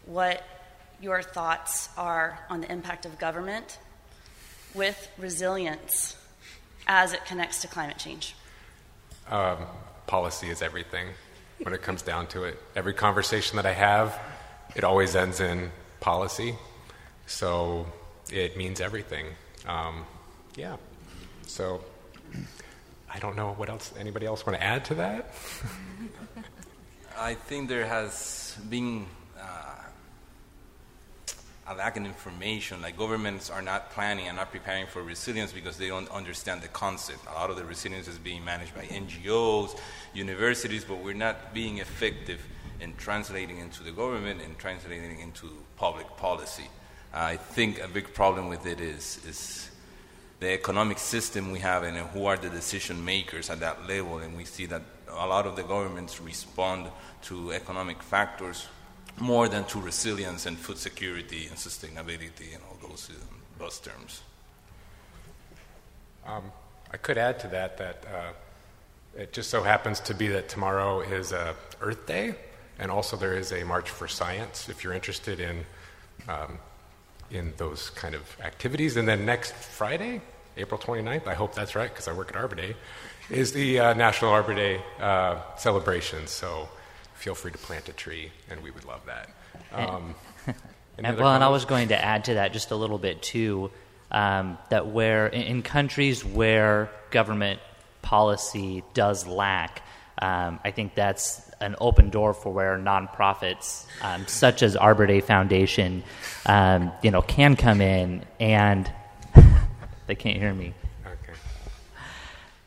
[0.06, 0.44] what
[1.00, 3.80] your thoughts are on the impact of government
[4.74, 6.16] with resilience
[6.86, 8.36] as it connects to climate change.
[9.28, 9.66] Um,
[10.06, 11.08] policy is everything
[11.60, 12.62] when it comes down to it.
[12.76, 14.16] Every conversation that I have,
[14.76, 16.54] it always ends in policy.
[17.26, 17.86] So
[18.32, 19.26] it means everything.
[19.66, 20.04] Um,
[20.56, 20.76] yeah.
[21.46, 21.82] So
[23.12, 23.92] I don't know what else.
[23.98, 25.34] Anybody else want to add to that?
[27.18, 29.06] I think there has been
[29.40, 29.74] uh,
[31.66, 32.80] a lack of information.
[32.80, 36.68] Like governments are not planning and not preparing for resilience because they don't understand the
[36.68, 37.20] concept.
[37.28, 39.78] A lot of the resilience is being managed by NGOs,
[40.14, 42.40] universities, but we're not being effective
[42.80, 46.68] in translating into the government and translating into public policy.
[47.12, 49.70] I think a big problem with it is, is
[50.40, 54.18] the economic system we have and who are the decision makers at that level.
[54.18, 56.88] And we see that a lot of the governments respond
[57.22, 58.68] to economic factors
[59.18, 63.10] more than to resilience and food security and sustainability and all those,
[63.58, 64.22] those terms.
[66.26, 66.52] Um,
[66.92, 68.32] I could add to that that uh,
[69.16, 72.34] it just so happens to be that tomorrow is uh, Earth Day,
[72.78, 75.64] and also there is a March for Science if you're interested in
[76.28, 76.58] um,
[77.30, 78.96] in those kind of activities.
[78.96, 80.20] And then next Friday,
[80.56, 82.76] April 29th, I hope that's right because I work at Arbor Day,
[83.30, 86.26] is the uh, National Arbor Day uh, celebration.
[86.26, 86.68] So
[87.14, 89.30] feel free to plant a tree, and we would love that.
[89.72, 90.14] Um,
[90.98, 93.70] and, well, and I was going to add to that just a little bit too.
[94.10, 97.60] Um, that where in, in countries where government
[98.00, 99.82] policy does lack,
[100.22, 105.20] um, I think that's an open door for where nonprofits um, such as Arbor Day
[105.20, 106.02] Foundation,
[106.46, 108.90] um, you know, can come in and
[110.06, 110.74] they can't hear me.
[111.04, 111.38] Okay.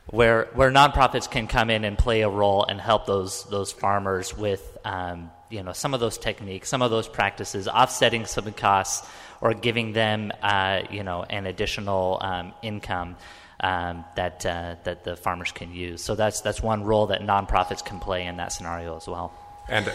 [0.08, 4.36] Where where nonprofits can come in and play a role and help those those farmers
[4.36, 9.08] with um, you know some of those techniques, some of those practices, offsetting some costs
[9.42, 13.16] or giving them uh, you know an additional um, income
[13.62, 16.04] um, that uh, that the farmers can use.
[16.04, 19.34] So that's that's one role that nonprofits can play in that scenario as well.
[19.70, 19.92] And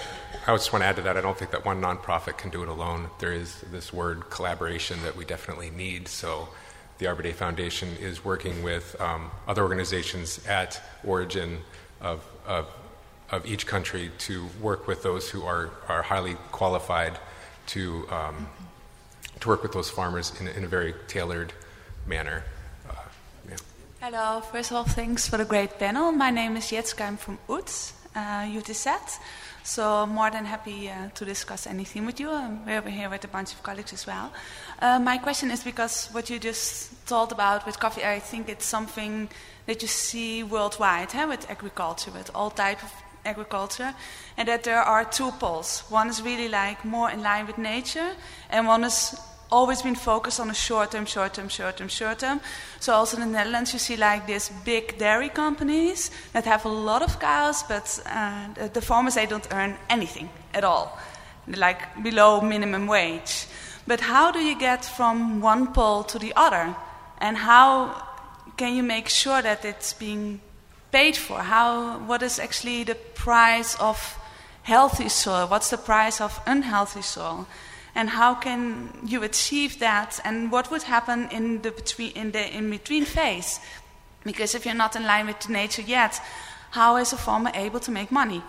[0.47, 1.17] I just want to add to that.
[1.17, 3.11] I don't think that one nonprofit can do it alone.
[3.19, 6.09] There is this word collaboration that we definitely need.
[6.09, 6.49] So
[6.99, 11.59] the Arbor Day Foundation is working with um, other organizations at origin
[12.01, 12.69] of, of,
[13.31, 17.19] of, each country to work with those who are, are highly qualified
[17.67, 18.49] to, um,
[19.41, 21.53] to work with those farmers in, in a very tailored
[22.07, 22.45] manner.
[23.99, 26.13] Hello, first of all, thanks for the great panel.
[26.13, 29.19] My name is Jetska, I'm from UTZ, uh, UTZ.
[29.65, 32.29] So more than happy uh, to discuss anything with you.
[32.29, 34.31] Um, we're over here with a bunch of colleagues as well.
[34.83, 38.67] Uh, my question is because what you just told about with coffee, I think it's
[38.67, 39.31] something
[39.65, 42.93] that you see worldwide eh, with agriculture, with all type of
[43.25, 43.95] agriculture,
[44.37, 45.85] and that there are two poles.
[45.89, 48.13] One is really like more in line with nature,
[48.51, 49.19] and one is
[49.51, 52.41] always been focused on a short term, short term, short term, short term.
[52.81, 56.69] So also in the Netherlands, you see like these big dairy companies that have a
[56.69, 60.99] lot of cows, but uh, the, the, farmers they don't earn anything at all,
[61.47, 63.47] like below minimum wage.
[63.87, 66.75] But how do you get from one pole to the other,
[67.19, 68.03] and how
[68.57, 70.41] can you make sure that it's being
[70.91, 71.39] paid for?
[71.39, 74.19] How what is actually the price of
[74.63, 75.47] healthy soil?
[75.47, 77.47] What's the price of unhealthy soil?
[77.97, 82.57] And how can you achieve that and what would happen in the between in the
[82.57, 83.59] in between phase?
[84.23, 86.21] Because if you're not in line with nature yet
[86.71, 88.43] how is a farmer able to make money?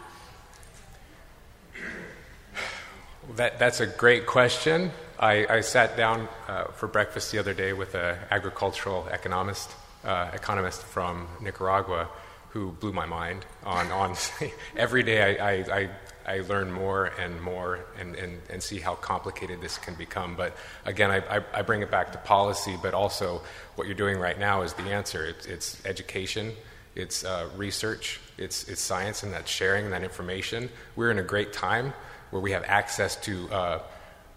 [3.35, 4.91] That, that's a great question.
[5.19, 9.71] I, I sat down uh, for breakfast the other day with an agricultural economist
[10.03, 12.07] uh, economist from Nicaragua
[12.49, 14.15] who blew my mind on, on
[14.75, 15.89] every day I, I, I
[16.27, 20.35] I learn more and more and, and, and see how complicated this can become.
[20.35, 23.41] But again, I, I, I bring it back to policy, but also
[23.75, 25.25] what you're doing right now is the answer.
[25.25, 26.51] It's, it's education,
[26.95, 30.69] it's uh, research, it's, it's science, and that's sharing that information.
[30.97, 31.93] We're in a great time
[32.31, 33.79] where we have access to uh,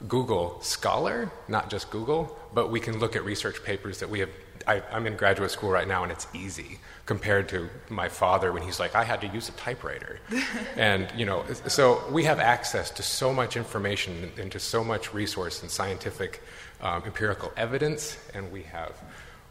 [0.06, 4.30] Google Scholar, not just Google, but we can look at research papers that we have
[4.66, 8.62] I, am in graduate school right now, and it's easy compared to my father when
[8.62, 10.20] he's like, I had to use a typewriter.
[10.76, 15.12] and, you know, so we have access to so much information and to so much
[15.14, 16.42] resource and scientific
[16.80, 18.92] um, empirical evidence, and we have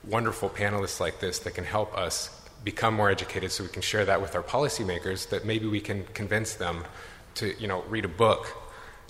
[0.04, 4.06] wonderful panelists like this that can help us become more educated so we can share
[4.06, 6.84] that with our policymakers that maybe we can convince them
[7.36, 8.48] to, you know, read a book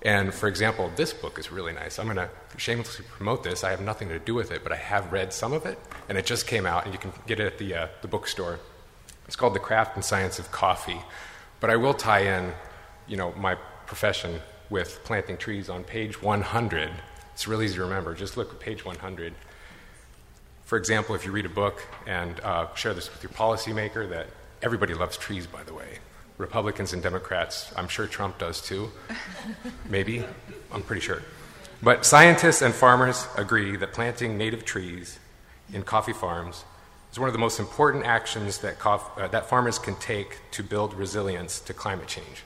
[0.02, 2.00] and for example, this book is really nice.
[2.00, 3.64] I'm going to shamelessly promote this.
[3.64, 5.78] I have nothing to do with it, but I have read some of it,
[6.08, 8.60] and it just came out, and you can get it at the, uh, the bookstore.
[9.28, 11.02] It's called The Craft and Science of Coffee.
[11.60, 12.54] But I will tie in,
[13.08, 14.40] you know, my profession
[14.70, 16.92] with planting trees on page 100.
[17.34, 18.14] It's really easy to remember.
[18.14, 19.34] Just look at page 100.
[20.64, 24.28] For example, if you read a book and uh, share this with your policymaker, that
[24.62, 26.00] everybody loves trees, by the way.
[26.40, 27.72] Republicans and Democrats.
[27.76, 28.90] I'm sure Trump does too.
[29.90, 30.24] Maybe.
[30.72, 31.22] I'm pretty sure.
[31.84, 35.20] But scientists and farmers agree that planting native trees
[35.72, 36.64] in coffee farms
[37.12, 40.64] is one of the most important actions that, cof- uh, that farmers can take to
[40.64, 42.44] build resilience to climate change.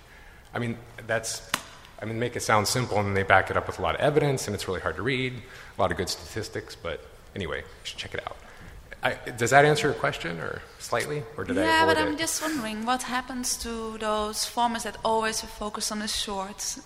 [0.53, 1.47] I mean, that's,
[2.01, 4.01] I mean, make it sound simple and they back it up with a lot of
[4.01, 5.33] evidence and it's really hard to read,
[5.77, 8.37] a lot of good statistics, but anyway, you should check it out.
[9.03, 11.97] I, does that answer your question, or slightly, or did yeah, I Yeah, but?
[11.97, 16.77] I'm just wondering what happens to those farmers that always focus on the short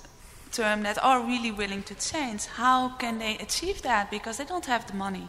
[0.51, 2.45] term that are really willing to change.
[2.45, 4.09] How can they achieve that?
[4.09, 5.27] Because they don't have the money,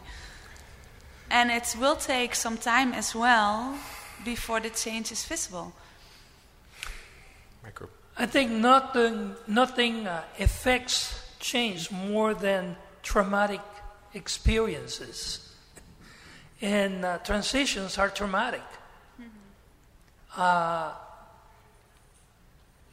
[1.29, 3.77] and it will take some time as well
[4.25, 5.73] before the change is visible.
[7.63, 7.87] Micro.
[8.17, 13.61] I think nothing nothing uh, affects change more than traumatic
[14.15, 15.48] experiences
[16.61, 18.63] and uh, transitions are traumatic.
[19.19, 19.29] Mm-hmm.
[20.35, 20.91] Uh,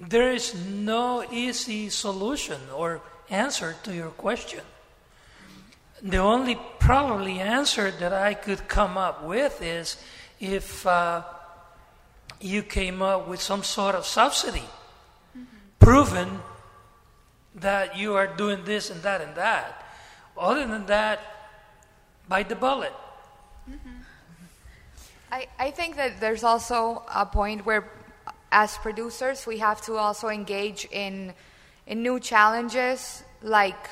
[0.01, 3.01] there is no easy solution or
[3.31, 4.61] answer to your question.
[6.03, 9.97] The only probably answer that I could come up with is
[10.39, 11.23] if uh,
[12.41, 15.45] you came up with some sort of subsidy, mm-hmm.
[15.81, 16.41] proven
[17.55, 19.83] that you are doing this and that and that.
[20.37, 21.21] Other than that,
[22.29, 22.93] bite the bullet.
[25.31, 27.91] I, I think that there's also a point where,
[28.53, 31.35] as producers, we have to also engage in,
[31.87, 33.89] in new challenges like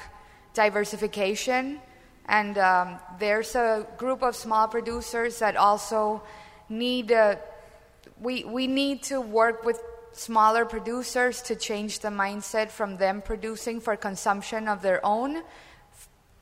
[0.54, 1.80] diversification.
[2.26, 6.22] And um, there's a group of small producers that also
[6.68, 7.36] need, uh,
[8.20, 13.80] we, we need to work with smaller producers to change the mindset from them producing
[13.80, 15.42] for consumption of their own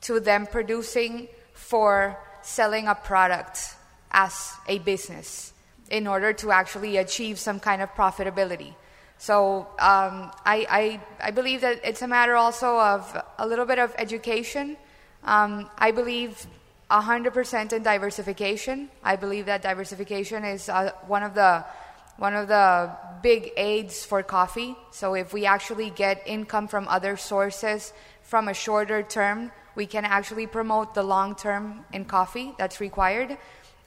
[0.02, 3.76] to them producing for selling a product
[4.10, 5.52] as a business
[5.90, 8.74] in order to actually achieve some kind of profitability.
[9.18, 13.78] So um, I, I, I, believe that it's a matter also of a little bit
[13.78, 14.76] of education.
[15.22, 16.44] Um, I believe
[16.90, 18.88] 100% in diversification.
[19.04, 21.64] I believe that diversification is uh, one of the
[22.18, 22.90] one of the
[23.22, 24.76] big aids for coffee.
[24.90, 30.04] So if we actually get income from other sources from a shorter term, we can
[30.04, 33.36] actually promote the long term in coffee that's required.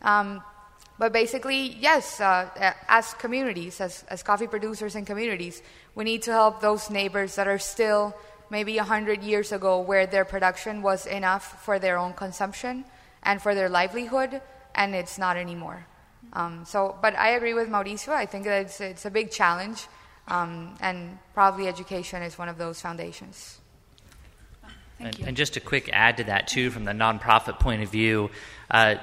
[0.02, 0.42] Um,
[0.98, 5.62] but basically, yes, uh, as communities, as, as coffee producers and communities,
[5.94, 8.16] we need to help those neighbors that are still
[8.50, 12.86] maybe 100 years ago where their production was enough for their own consumption
[13.24, 14.42] and for their livelihood,
[14.74, 15.86] and it's not anymore.
[16.34, 18.10] Um, so, but I agree with Mauricio.
[18.10, 19.88] I think that it's, it's a big challenge,
[20.28, 23.60] um, and probably education is one of those foundations.
[25.00, 28.30] And, and, just a quick add to that too, from the nonprofit point of view,
[28.72, 28.96] uh,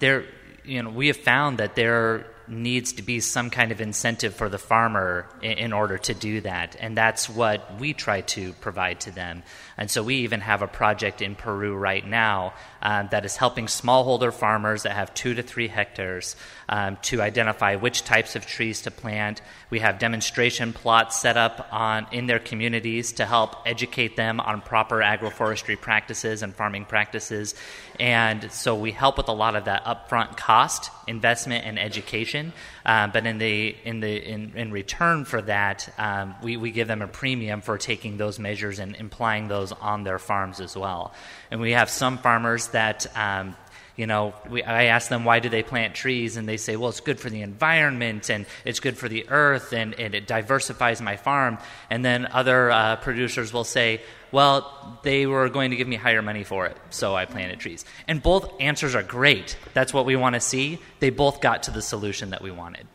[0.00, 0.24] there,
[0.64, 4.48] you know, we have found that there needs to be some kind of incentive for
[4.48, 6.76] the farmer in, in, order to do that.
[6.80, 9.42] And that's what we try to provide to them.
[9.78, 12.52] And so we even have a project in Peru right now
[12.82, 16.34] um, that is helping smallholder farmers that have two to three hectares
[16.68, 19.40] um, to identify which types of trees to plant.
[19.70, 24.60] We have demonstration plots set up on, in their communities to help educate them on
[24.62, 27.54] proper agroforestry practices and farming practices.
[28.00, 32.52] And so we help with a lot of that upfront cost, investment, and education.
[32.84, 36.88] Um, but in the in the in, in return for that, um, we, we give
[36.88, 41.12] them a premium for taking those measures and applying those on their farms as well.
[41.50, 43.56] And we have some farmers that um,
[43.98, 46.88] you know, we, I ask them why do they plant trees, and they say, well,
[46.88, 51.02] it's good for the environment and it's good for the earth and, and it diversifies
[51.02, 51.58] my farm.
[51.90, 54.00] And then other uh, producers will say,
[54.30, 57.84] well, they were going to give me higher money for it, so I planted trees.
[58.06, 59.58] And both answers are great.
[59.74, 60.78] That's what we want to see.
[61.00, 62.86] They both got to the solution that we wanted.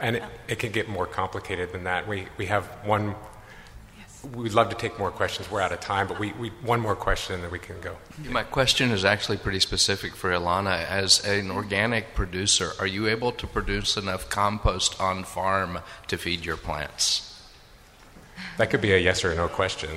[0.00, 2.06] And it, it can get more complicated than that.
[2.06, 3.14] We, we have one
[4.34, 5.50] we'd love to take more questions.
[5.50, 7.96] We're out of time, but we, we one more question and then we can go.
[8.28, 10.84] My question is actually pretty specific for Ilana.
[10.84, 16.44] As an organic producer, are you able to produce enough compost on farm to feed
[16.44, 17.30] your plants?
[18.58, 19.90] That could be a yes or no question.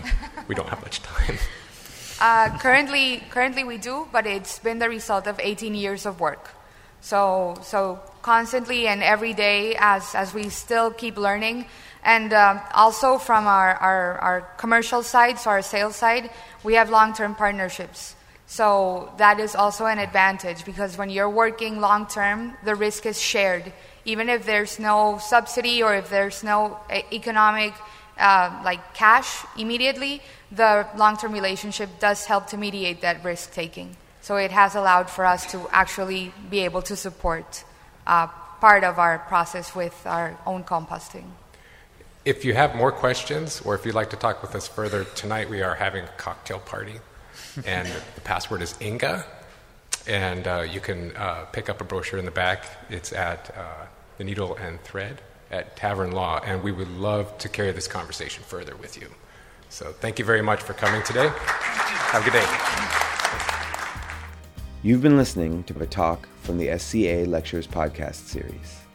[0.48, 1.38] We don't have much time.
[2.20, 6.50] Uh, currently, currently we do, but it's been the result of 18 years of work.
[7.00, 11.66] So, so constantly and every day, as as we still keep learning,
[12.08, 16.30] and um, also from our, our, our commercial side, so our sales side,
[16.64, 18.16] we have long term partnerships.
[18.46, 23.22] So that is also an advantage because when you're working long term, the risk is
[23.22, 23.74] shared.
[24.06, 26.80] Even if there's no subsidy or if there's no
[27.12, 27.74] economic
[28.18, 33.98] uh, like cash immediately, the long term relationship does help to mediate that risk taking.
[34.22, 37.66] So it has allowed for us to actually be able to support
[38.08, 38.28] uh,
[38.62, 41.26] part of our process with our own composting.
[42.28, 45.50] If you have more questions or if you'd like to talk with us further, tonight
[45.50, 46.96] we are having a cocktail party.
[47.66, 49.26] and the password is Inga.
[50.08, 52.66] And uh, you can uh, pick up a brochure in the back.
[52.90, 53.86] It's at uh,
[54.18, 55.22] the Needle and Thread
[55.52, 56.42] at Tavern Law.
[56.44, 59.08] And we would love to carry this conversation further with you.
[59.70, 61.32] So thank you very much for coming today.
[61.32, 62.46] Have a good day.
[64.84, 68.87] You've been listening to a talk from the SCA Lectures podcast series.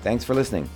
[0.03, 0.71] Thanks for listening.